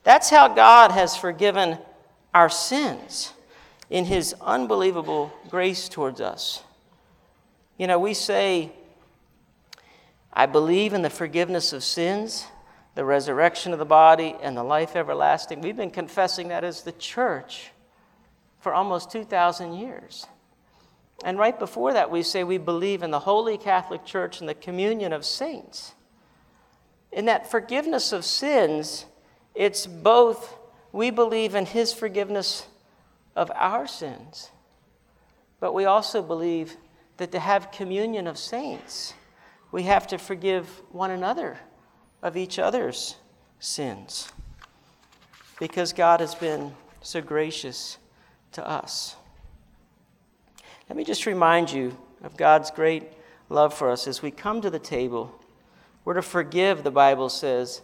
That's 0.02 0.28
how 0.28 0.48
God 0.48 0.90
has 0.90 1.16
forgiven 1.16 1.78
our 2.34 2.48
sins 2.48 3.32
in 3.90 4.04
his 4.04 4.34
unbelievable 4.40 5.32
grace 5.48 5.88
towards 5.88 6.20
us. 6.20 6.62
You 7.78 7.86
know, 7.86 7.98
we 7.98 8.14
say, 8.14 8.72
I 10.32 10.46
believe 10.46 10.92
in 10.92 11.02
the 11.02 11.10
forgiveness 11.10 11.72
of 11.72 11.84
sins, 11.84 12.46
the 12.94 13.04
resurrection 13.04 13.72
of 13.72 13.78
the 13.78 13.84
body, 13.84 14.34
and 14.42 14.56
the 14.56 14.64
life 14.64 14.96
everlasting. 14.96 15.60
We've 15.60 15.76
been 15.76 15.90
confessing 15.90 16.48
that 16.48 16.64
as 16.64 16.82
the 16.82 16.92
church 16.92 17.70
for 18.60 18.74
almost 18.74 19.12
2,000 19.12 19.74
years. 19.74 20.26
And 21.24 21.38
right 21.38 21.58
before 21.58 21.92
that, 21.94 22.10
we 22.10 22.22
say 22.22 22.44
we 22.44 22.58
believe 22.58 23.02
in 23.02 23.10
the 23.10 23.20
Holy 23.20 23.56
Catholic 23.56 24.04
Church 24.04 24.40
and 24.40 24.48
the 24.48 24.54
communion 24.54 25.12
of 25.12 25.24
saints. 25.24 25.94
In 27.10 27.24
that 27.24 27.50
forgiveness 27.50 28.12
of 28.12 28.24
sins, 28.24 29.06
it's 29.54 29.86
both 29.86 30.58
we 30.92 31.10
believe 31.10 31.54
in 31.54 31.66
His 31.66 31.92
forgiveness 31.92 32.66
of 33.34 33.50
our 33.54 33.86
sins, 33.86 34.50
but 35.60 35.74
we 35.74 35.84
also 35.84 36.22
believe 36.22 36.76
that 37.16 37.32
to 37.32 37.38
have 37.38 37.70
communion 37.70 38.26
of 38.26 38.38
saints, 38.38 39.14
we 39.72 39.84
have 39.84 40.06
to 40.08 40.18
forgive 40.18 40.68
one 40.90 41.10
another 41.10 41.58
of 42.22 42.36
each 42.36 42.58
other's 42.58 43.16
sins 43.58 44.30
because 45.58 45.92
God 45.92 46.20
has 46.20 46.34
been 46.34 46.74
so 47.00 47.20
gracious 47.20 47.98
to 48.52 48.66
us. 48.66 49.16
Let 50.88 50.96
me 50.96 51.04
just 51.04 51.26
remind 51.26 51.72
you 51.72 51.96
of 52.22 52.36
God's 52.36 52.70
great 52.70 53.04
love 53.48 53.74
for 53.74 53.90
us 53.90 54.06
as 54.06 54.22
we 54.22 54.30
come 54.30 54.60
to 54.60 54.70
the 54.70 54.78
table. 54.78 55.34
We're 56.04 56.14
to 56.14 56.22
forgive, 56.22 56.84
the 56.84 56.90
Bible 56.90 57.28
says, 57.28 57.82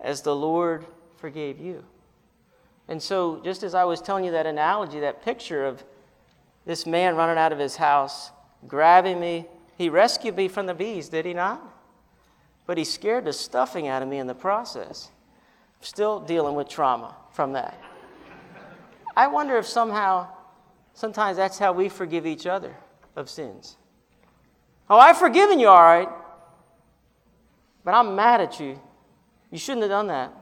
as 0.00 0.22
the 0.22 0.36
Lord 0.36 0.84
forgave 1.16 1.58
you. 1.58 1.84
And 2.88 3.02
so, 3.02 3.40
just 3.42 3.62
as 3.62 3.74
I 3.74 3.84
was 3.84 4.02
telling 4.02 4.24
you 4.24 4.32
that 4.32 4.46
analogy, 4.46 5.00
that 5.00 5.24
picture 5.24 5.64
of 5.64 5.82
this 6.66 6.84
man 6.84 7.16
running 7.16 7.38
out 7.38 7.52
of 7.52 7.58
his 7.58 7.76
house, 7.76 8.30
grabbing 8.66 9.18
me, 9.18 9.46
he 9.78 9.88
rescued 9.88 10.36
me 10.36 10.48
from 10.48 10.66
the 10.66 10.74
bees, 10.74 11.08
did 11.08 11.24
he 11.24 11.32
not? 11.32 11.62
But 12.66 12.76
he 12.76 12.84
scared 12.84 13.24
the 13.24 13.32
stuffing 13.32 13.88
out 13.88 14.02
of 14.02 14.08
me 14.08 14.18
in 14.18 14.26
the 14.26 14.34
process. 14.34 15.10
Still 15.80 16.20
dealing 16.20 16.54
with 16.54 16.68
trauma 16.68 17.16
from 17.32 17.52
that. 17.54 17.80
I 19.16 19.26
wonder 19.26 19.56
if 19.56 19.66
somehow 19.66 20.28
Sometimes 20.94 21.36
that's 21.36 21.58
how 21.58 21.72
we 21.72 21.88
forgive 21.88 22.26
each 22.26 22.46
other 22.46 22.74
of 23.16 23.28
sins. 23.30 23.76
Oh, 24.88 24.98
I've 24.98 25.18
forgiven 25.18 25.58
you, 25.58 25.68
all 25.68 25.82
right. 25.82 26.08
But 27.84 27.94
I'm 27.94 28.14
mad 28.14 28.40
at 28.40 28.60
you. 28.60 28.80
You 29.50 29.58
shouldn't 29.58 29.82
have 29.82 29.90
done 29.90 30.06
that. 30.08 30.32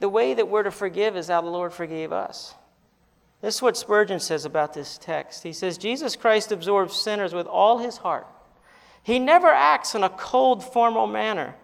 The 0.00 0.08
way 0.08 0.34
that 0.34 0.48
we're 0.48 0.62
to 0.62 0.70
forgive 0.70 1.16
is 1.16 1.28
how 1.28 1.40
the 1.40 1.48
Lord 1.48 1.72
forgave 1.72 2.12
us. 2.12 2.54
This 3.40 3.56
is 3.56 3.62
what 3.62 3.76
Spurgeon 3.76 4.20
says 4.20 4.44
about 4.44 4.74
this 4.74 4.98
text. 4.98 5.42
He 5.42 5.52
says, 5.52 5.78
Jesus 5.78 6.14
Christ 6.14 6.52
absorbs 6.52 6.94
sinners 6.94 7.32
with 7.32 7.46
all 7.46 7.78
his 7.78 7.98
heart. 7.98 8.26
He 9.02 9.18
never 9.18 9.48
acts 9.48 9.94
in 9.94 10.02
a 10.02 10.10
cold, 10.10 10.62
formal 10.62 11.06
manner. 11.06 11.54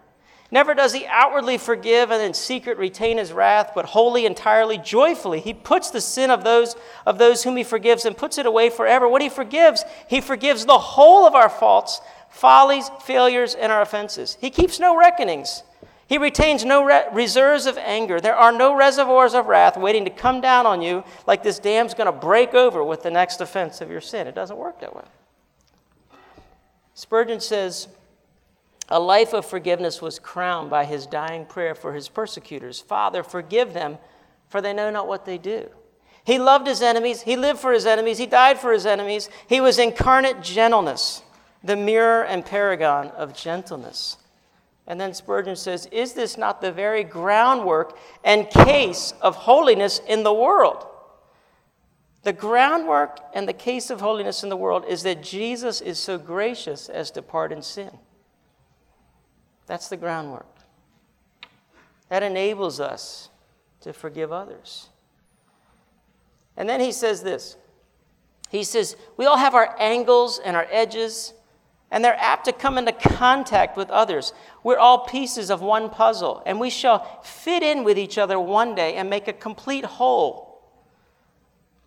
Never 0.49 0.73
does 0.73 0.93
he 0.93 1.05
outwardly 1.07 1.57
forgive 1.57 2.09
and 2.09 2.21
in 2.23 2.33
secret 2.33 2.77
retain 2.77 3.17
his 3.17 3.33
wrath, 3.33 3.71
but 3.75 3.85
wholly, 3.85 4.25
entirely, 4.25 4.77
joyfully. 4.77 5.41
He 5.41 5.53
puts 5.53 5.91
the 5.91 5.99
sin 5.99 6.31
of 6.31 6.43
those, 6.45 6.75
of 7.05 7.17
those 7.17 7.43
whom 7.43 7.57
he 7.57 7.63
forgives 7.63 8.05
and 8.05 8.15
puts 8.15 8.37
it 8.37 8.45
away 8.45 8.69
forever. 8.69 9.09
What 9.09 9.21
he 9.21 9.27
forgives, 9.27 9.83
he 10.07 10.21
forgives 10.21 10.65
the 10.65 10.77
whole 10.77 11.27
of 11.27 11.35
our 11.35 11.49
faults, 11.49 11.99
follies, 12.29 12.89
failures, 13.03 13.55
and 13.55 13.71
our 13.73 13.81
offenses. 13.81 14.37
He 14.39 14.49
keeps 14.49 14.79
no 14.79 14.97
reckonings. 14.97 15.63
He 16.07 16.17
retains 16.17 16.63
no 16.63 16.85
re- 16.85 17.05
reserves 17.11 17.65
of 17.65 17.77
anger. 17.77 18.21
There 18.21 18.35
are 18.35 18.53
no 18.53 18.73
reservoirs 18.73 19.33
of 19.33 19.47
wrath 19.47 19.75
waiting 19.75 20.05
to 20.05 20.11
come 20.11 20.39
down 20.39 20.65
on 20.65 20.81
you 20.81 21.03
like 21.25 21.43
this 21.43 21.59
dam's 21.59 21.93
going 21.93 22.05
to 22.05 22.17
break 22.17 22.53
over 22.53 22.81
with 22.81 23.03
the 23.03 23.11
next 23.11 23.41
offense 23.41 23.81
of 23.81 23.91
your 23.91 23.99
sin. 23.99 24.27
It 24.27 24.35
doesn't 24.35 24.57
work 24.57 24.79
that 24.79 24.95
way. 24.95 25.03
Spurgeon 26.93 27.41
says, 27.41 27.89
a 28.89 28.99
life 28.99 29.33
of 29.33 29.45
forgiveness 29.45 30.01
was 30.01 30.19
crowned 30.19 30.69
by 30.69 30.85
his 30.85 31.05
dying 31.05 31.45
prayer 31.45 31.75
for 31.75 31.93
his 31.93 32.07
persecutors 32.07 32.79
Father, 32.79 33.23
forgive 33.23 33.73
them, 33.73 33.97
for 34.49 34.61
they 34.61 34.73
know 34.73 34.89
not 34.89 35.07
what 35.07 35.25
they 35.25 35.37
do. 35.37 35.69
He 36.23 36.39
loved 36.39 36.67
his 36.67 36.81
enemies. 36.81 37.21
He 37.21 37.37
lived 37.37 37.59
for 37.59 37.71
his 37.71 37.85
enemies. 37.85 38.17
He 38.17 38.25
died 38.25 38.59
for 38.59 38.73
his 38.73 38.85
enemies. 38.85 39.29
He 39.47 39.61
was 39.61 39.79
incarnate 39.79 40.41
gentleness, 40.41 41.21
the 41.63 41.77
mirror 41.77 42.25
and 42.25 42.45
paragon 42.45 43.07
of 43.09 43.33
gentleness. 43.33 44.17
And 44.87 44.99
then 44.99 45.13
Spurgeon 45.13 45.55
says, 45.55 45.85
Is 45.87 46.13
this 46.13 46.37
not 46.37 46.61
the 46.61 46.71
very 46.71 47.03
groundwork 47.03 47.97
and 48.23 48.49
case 48.49 49.13
of 49.21 49.35
holiness 49.35 50.01
in 50.07 50.23
the 50.23 50.33
world? 50.33 50.85
The 52.23 52.33
groundwork 52.33 53.19
and 53.33 53.47
the 53.47 53.53
case 53.53 53.89
of 53.89 54.01
holiness 54.01 54.43
in 54.43 54.49
the 54.49 54.57
world 54.57 54.83
is 54.87 55.03
that 55.03 55.23
Jesus 55.23 55.79
is 55.79 55.97
so 55.97 56.17
gracious 56.17 56.89
as 56.89 57.11
to 57.11 57.21
pardon 57.21 57.61
sin. 57.61 57.99
That's 59.67 59.89
the 59.89 59.97
groundwork. 59.97 60.47
That 62.09 62.23
enables 62.23 62.79
us 62.79 63.29
to 63.81 63.93
forgive 63.93 64.31
others. 64.31 64.87
And 66.55 66.67
then 66.67 66.79
he 66.79 66.91
says 66.91 67.21
this 67.21 67.57
He 68.49 68.63
says, 68.63 68.95
We 69.17 69.25
all 69.25 69.37
have 69.37 69.53
our 69.53 69.75
angles 69.77 70.39
and 70.43 70.55
our 70.55 70.67
edges, 70.71 71.33
and 71.91 72.03
they're 72.03 72.17
apt 72.17 72.45
to 72.45 72.53
come 72.53 72.77
into 72.77 72.93
contact 72.93 73.77
with 73.77 73.89
others. 73.89 74.33
We're 74.63 74.79
all 74.79 75.05
pieces 75.05 75.51
of 75.51 75.61
one 75.61 75.89
puzzle, 75.89 76.41
and 76.45 76.59
we 76.59 76.69
shall 76.69 77.21
fit 77.21 77.61
in 77.61 77.83
with 77.83 77.99
each 77.99 78.17
other 78.17 78.39
one 78.39 78.73
day 78.73 78.95
and 78.95 79.09
make 79.09 79.27
a 79.27 79.33
complete 79.33 79.85
whole. 79.85 80.47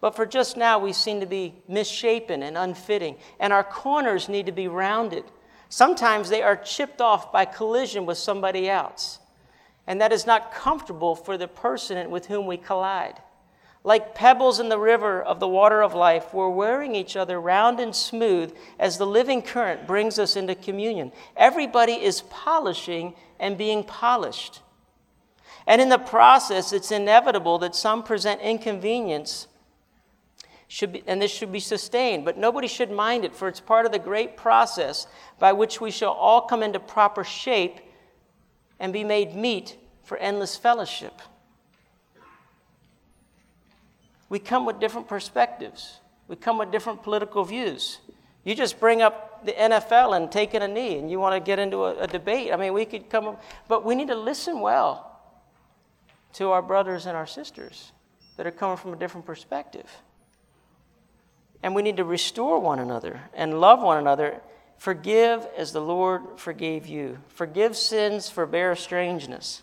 But 0.00 0.16
for 0.16 0.24
just 0.24 0.56
now, 0.56 0.78
we 0.78 0.94
seem 0.94 1.20
to 1.20 1.26
be 1.26 1.54
misshapen 1.68 2.42
and 2.42 2.56
unfitting, 2.56 3.16
and 3.38 3.52
our 3.52 3.64
corners 3.64 4.28
need 4.28 4.46
to 4.46 4.52
be 4.52 4.68
rounded. 4.68 5.24
Sometimes 5.70 6.28
they 6.28 6.42
are 6.42 6.56
chipped 6.56 7.00
off 7.00 7.30
by 7.30 7.44
collision 7.44 8.04
with 8.04 8.18
somebody 8.18 8.68
else, 8.68 9.20
and 9.86 10.00
that 10.00 10.12
is 10.12 10.26
not 10.26 10.52
comfortable 10.52 11.14
for 11.14 11.38
the 11.38 11.46
person 11.46 12.10
with 12.10 12.26
whom 12.26 12.46
we 12.46 12.56
collide. 12.56 13.22
Like 13.84 14.14
pebbles 14.14 14.58
in 14.58 14.68
the 14.68 14.80
river 14.80 15.22
of 15.22 15.38
the 15.38 15.48
water 15.48 15.80
of 15.80 15.94
life, 15.94 16.34
we're 16.34 16.50
wearing 16.50 16.96
each 16.96 17.16
other 17.16 17.40
round 17.40 17.78
and 17.78 17.94
smooth 17.94 18.54
as 18.80 18.98
the 18.98 19.06
living 19.06 19.42
current 19.42 19.86
brings 19.86 20.18
us 20.18 20.34
into 20.34 20.56
communion. 20.56 21.12
Everybody 21.36 21.92
is 21.92 22.22
polishing 22.22 23.14
and 23.38 23.56
being 23.56 23.84
polished. 23.84 24.60
And 25.68 25.80
in 25.80 25.88
the 25.88 25.98
process, 25.98 26.72
it's 26.72 26.90
inevitable 26.90 27.58
that 27.58 27.76
some 27.76 28.02
present 28.02 28.40
inconvenience 28.40 29.46
should 30.80 30.92
be, 30.94 31.02
and 31.06 31.20
this 31.20 31.30
should 31.30 31.52
be 31.52 31.60
sustained, 31.60 32.24
but 32.24 32.38
nobody 32.38 32.66
should 32.66 32.90
mind 32.90 33.26
it, 33.26 33.34
for 33.34 33.48
it's 33.48 33.60
part 33.60 33.84
of 33.84 33.92
the 33.92 33.98
great 33.98 34.34
process 34.34 35.06
by 35.38 35.52
which 35.52 35.78
we 35.78 35.90
shall 35.90 36.12
all 36.12 36.40
come 36.40 36.62
into 36.62 36.80
proper 36.80 37.22
shape 37.22 37.80
and 38.78 38.90
be 38.90 39.04
made 39.04 39.34
meet 39.34 39.76
for 40.02 40.16
endless 40.16 40.56
fellowship. 40.56 41.20
We 44.30 44.38
come 44.38 44.64
with 44.64 44.80
different 44.80 45.06
perspectives, 45.06 46.00
we 46.28 46.36
come 46.36 46.56
with 46.56 46.72
different 46.72 47.02
political 47.02 47.44
views. 47.44 47.98
You 48.42 48.54
just 48.54 48.80
bring 48.80 49.02
up 49.02 49.44
the 49.44 49.52
NFL 49.52 50.16
and 50.16 50.32
taking 50.32 50.62
a 50.62 50.68
knee, 50.68 50.96
and 50.96 51.10
you 51.10 51.20
want 51.20 51.34
to 51.34 51.40
get 51.40 51.58
into 51.58 51.84
a, 51.84 52.04
a 52.04 52.06
debate. 52.06 52.54
I 52.54 52.56
mean, 52.56 52.72
we 52.72 52.86
could 52.86 53.10
come, 53.10 53.36
but 53.68 53.84
we 53.84 53.94
need 53.94 54.08
to 54.08 54.14
listen 54.14 54.60
well 54.60 55.20
to 56.32 56.52
our 56.52 56.62
brothers 56.62 57.04
and 57.04 57.14
our 57.14 57.26
sisters 57.26 57.92
that 58.38 58.46
are 58.46 58.50
coming 58.50 58.78
from 58.78 58.94
a 58.94 58.96
different 58.96 59.26
perspective. 59.26 59.84
And 61.62 61.74
we 61.74 61.82
need 61.82 61.98
to 61.98 62.04
restore 62.04 62.58
one 62.58 62.78
another 62.78 63.20
and 63.34 63.60
love 63.60 63.82
one 63.82 63.98
another. 63.98 64.40
Forgive 64.78 65.46
as 65.56 65.72
the 65.72 65.80
Lord 65.80 66.22
forgave 66.36 66.86
you. 66.86 67.18
Forgive 67.28 67.76
sins, 67.76 68.30
forbear 68.30 68.74
strangeness. 68.74 69.62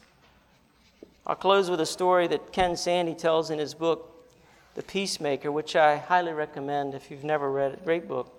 I'll 1.26 1.36
close 1.36 1.70
with 1.70 1.82
a 1.82 1.86
story 1.86 2.28
that 2.28 2.54
Ken 2.54 2.78
Sande 2.78 3.18
tells 3.18 3.50
in 3.50 3.60
his 3.60 3.74
book, 3.74 4.26
The 4.76 4.84
Peacemaker, 4.84 5.52
which 5.52 5.76
I 5.76 5.98
highly 5.98 6.34
recommend 6.34 6.94
if 6.94 7.12
you've 7.12 7.24
never 7.24 7.52
read 7.52 7.74
it. 7.74 7.84
Great 7.84 8.08
book. 8.08 8.34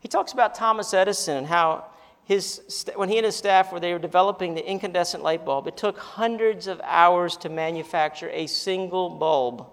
He 0.00 0.08
talks 0.08 0.32
about 0.32 0.54
Thomas 0.54 0.94
Edison 0.94 1.38
and 1.38 1.46
how 1.46 1.86
his, 2.26 2.84
when 2.96 3.08
he 3.08 3.16
and 3.16 3.24
his 3.24 3.36
staff 3.36 3.72
were 3.72 3.80
they 3.80 3.92
were 3.92 3.98
developing 3.98 4.54
the 4.54 4.68
incandescent 4.68 5.22
light 5.22 5.44
bulb, 5.44 5.66
it 5.66 5.76
took 5.76 5.98
hundreds 5.98 6.66
of 6.66 6.80
hours 6.84 7.36
to 7.38 7.48
manufacture 7.48 8.28
a 8.30 8.46
single 8.46 9.08
bulb. 9.08 9.66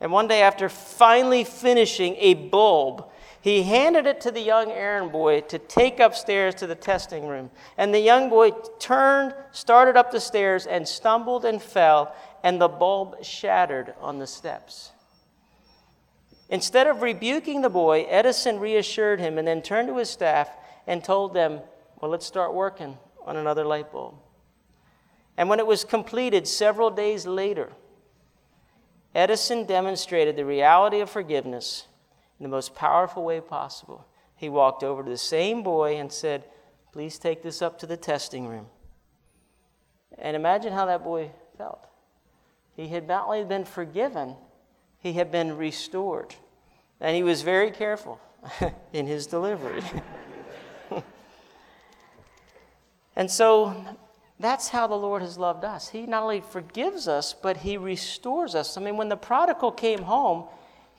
And 0.00 0.10
one 0.10 0.28
day, 0.28 0.42
after 0.42 0.68
finally 0.68 1.44
finishing 1.44 2.16
a 2.16 2.34
bulb, 2.34 3.10
he 3.42 3.62
handed 3.62 4.06
it 4.06 4.20
to 4.22 4.30
the 4.30 4.40
young 4.40 4.70
errand 4.70 5.12
boy 5.12 5.40
to 5.42 5.58
take 5.58 5.98
upstairs 5.98 6.54
to 6.56 6.66
the 6.66 6.74
testing 6.74 7.26
room. 7.26 7.50
And 7.78 7.92
the 7.92 8.00
young 8.00 8.28
boy 8.28 8.50
turned, 8.78 9.34
started 9.52 9.96
up 9.96 10.10
the 10.10 10.20
stairs, 10.20 10.66
and 10.66 10.86
stumbled 10.86 11.44
and 11.44 11.60
fell, 11.60 12.14
and 12.42 12.60
the 12.60 12.68
bulb 12.68 13.24
shattered 13.24 13.94
on 14.00 14.18
the 14.18 14.26
steps. 14.26 14.92
Instead 16.50 16.86
of 16.86 17.00
rebuking 17.00 17.62
the 17.62 17.70
boy, 17.70 18.02
Edison 18.08 18.58
reassured 18.58 19.20
him 19.20 19.38
and 19.38 19.46
then 19.46 19.62
turned 19.62 19.88
to 19.88 19.96
his 19.96 20.10
staff 20.10 20.50
and 20.86 21.02
told 21.02 21.32
them, 21.32 21.60
Well, 22.00 22.10
let's 22.10 22.26
start 22.26 22.52
working 22.52 22.98
on 23.24 23.36
another 23.36 23.64
light 23.64 23.92
bulb. 23.92 24.16
And 25.36 25.48
when 25.48 25.60
it 25.60 25.66
was 25.66 25.84
completed 25.84 26.46
several 26.48 26.90
days 26.90 27.26
later, 27.26 27.70
Edison 29.14 29.64
demonstrated 29.64 30.36
the 30.36 30.44
reality 30.44 31.00
of 31.00 31.10
forgiveness 31.10 31.86
in 32.38 32.44
the 32.44 32.48
most 32.48 32.74
powerful 32.74 33.24
way 33.24 33.40
possible. 33.40 34.06
He 34.36 34.48
walked 34.48 34.82
over 34.82 35.02
to 35.02 35.10
the 35.10 35.18
same 35.18 35.62
boy 35.62 35.96
and 35.96 36.10
said, 36.10 36.44
Please 36.92 37.18
take 37.18 37.42
this 37.42 37.62
up 37.62 37.78
to 37.80 37.86
the 37.86 37.96
testing 37.96 38.46
room. 38.48 38.66
And 40.18 40.34
imagine 40.34 40.72
how 40.72 40.86
that 40.86 41.04
boy 41.04 41.30
felt. 41.56 41.86
He 42.74 42.88
had 42.88 43.06
not 43.06 43.26
only 43.26 43.44
been 43.44 43.64
forgiven, 43.64 44.36
he 44.98 45.12
had 45.12 45.30
been 45.30 45.56
restored. 45.56 46.34
And 47.00 47.14
he 47.14 47.22
was 47.22 47.42
very 47.42 47.70
careful 47.70 48.20
in 48.92 49.06
his 49.06 49.26
delivery. 49.26 49.82
and 53.16 53.30
so 53.30 53.74
that's 54.40 54.68
how 54.68 54.86
the 54.86 54.96
Lord 54.96 55.22
has 55.22 55.38
loved 55.38 55.64
us. 55.64 55.90
He 55.90 56.06
not 56.06 56.22
only 56.22 56.40
forgives 56.40 57.06
us, 57.06 57.34
but 57.34 57.58
He 57.58 57.76
restores 57.76 58.54
us. 58.54 58.76
I 58.76 58.80
mean, 58.80 58.96
when 58.96 59.08
the 59.08 59.16
prodigal 59.16 59.70
came 59.70 60.02
home, 60.02 60.48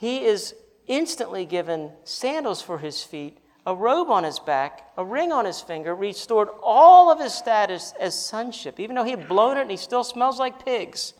he 0.02 0.26
is 0.26 0.56
instantly 0.88 1.46
given 1.46 1.92
sandals 2.06 2.60
for 2.60 2.80
his 2.80 3.04
feet, 3.04 3.38
a 3.68 3.76
robe 3.76 4.10
on 4.10 4.24
his 4.24 4.40
back, 4.40 4.90
a 4.98 5.06
ring 5.06 5.32
on 5.32 5.46
his 5.46 5.62
finger, 5.62 5.94
restored 5.94 6.50
all 6.64 7.12
of 7.12 7.20
his 7.20 7.36
status 7.36 7.94
as 8.00 8.18
sonship, 8.18 8.80
even 8.80 8.96
though 8.96 9.04
he 9.04 9.12
had 9.12 9.28
blown 9.28 9.58
it 9.58 9.62
and 9.62 9.70
he 9.70 9.78
still 9.78 10.04
smells 10.04 10.40
like 10.40 10.66
pigs. 10.66 11.14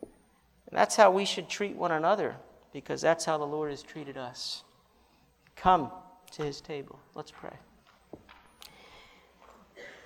And 0.00 0.78
that's 0.78 0.96
how 0.96 1.10
we 1.10 1.26
should 1.26 1.50
treat 1.50 1.76
one 1.76 1.92
another, 1.92 2.36
because 2.72 3.02
that's 3.02 3.26
how 3.26 3.36
the 3.36 3.44
Lord 3.44 3.70
has 3.70 3.82
treated 3.82 4.16
us. 4.16 4.64
Come 5.54 5.90
to 6.30 6.42
his 6.42 6.62
table. 6.62 6.98
Let's 7.14 7.30
pray. 7.30 7.52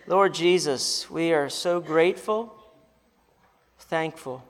Lord 0.09 0.35
Jesus, 0.35 1.11
we 1.11 1.33
are 1.33 1.49
so 1.49 1.81
grateful, 1.81 2.55
thankful 3.77 4.45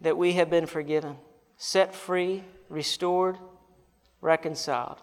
that 0.00 0.18
we 0.18 0.32
have 0.32 0.50
been 0.50 0.66
forgiven, 0.66 1.16
set 1.56 1.94
free, 1.94 2.42
restored, 2.68 3.38
reconciled. 4.20 5.00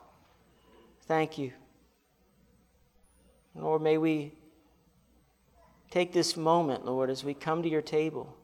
Thank 1.04 1.38
you. 1.38 1.54
Lord, 3.56 3.82
may 3.82 3.98
we 3.98 4.34
take 5.90 6.12
this 6.12 6.36
moment, 6.36 6.86
Lord, 6.86 7.10
as 7.10 7.24
we 7.24 7.34
come 7.34 7.64
to 7.64 7.70
your 7.70 7.82
table 7.82 8.36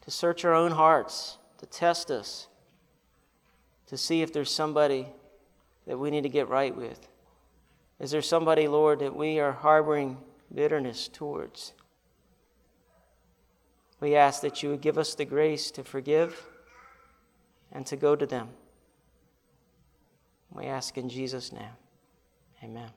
to 0.00 0.10
search 0.10 0.42
our 0.46 0.54
own 0.54 0.72
hearts, 0.72 1.36
to 1.58 1.66
test 1.66 2.10
us, 2.10 2.46
to 3.88 3.98
see 3.98 4.22
if 4.22 4.32
there's 4.32 4.50
somebody 4.50 5.06
that 5.86 5.98
we 5.98 6.10
need 6.10 6.22
to 6.22 6.30
get 6.30 6.48
right 6.48 6.74
with. 6.74 7.06
Is 7.98 8.10
there 8.10 8.22
somebody, 8.22 8.68
Lord, 8.68 9.00
that 9.00 9.16
we 9.16 9.38
are 9.38 9.52
harboring 9.52 10.18
bitterness 10.54 11.08
towards? 11.08 11.72
We 14.00 14.14
ask 14.14 14.42
that 14.42 14.62
you 14.62 14.68
would 14.70 14.82
give 14.82 14.98
us 14.98 15.14
the 15.14 15.24
grace 15.24 15.70
to 15.72 15.82
forgive 15.82 16.46
and 17.72 17.86
to 17.86 17.96
go 17.96 18.14
to 18.14 18.26
them. 18.26 18.48
We 20.52 20.66
ask 20.66 20.98
in 20.98 21.08
Jesus' 21.08 21.52
name. 21.52 21.76
Amen. 22.62 22.90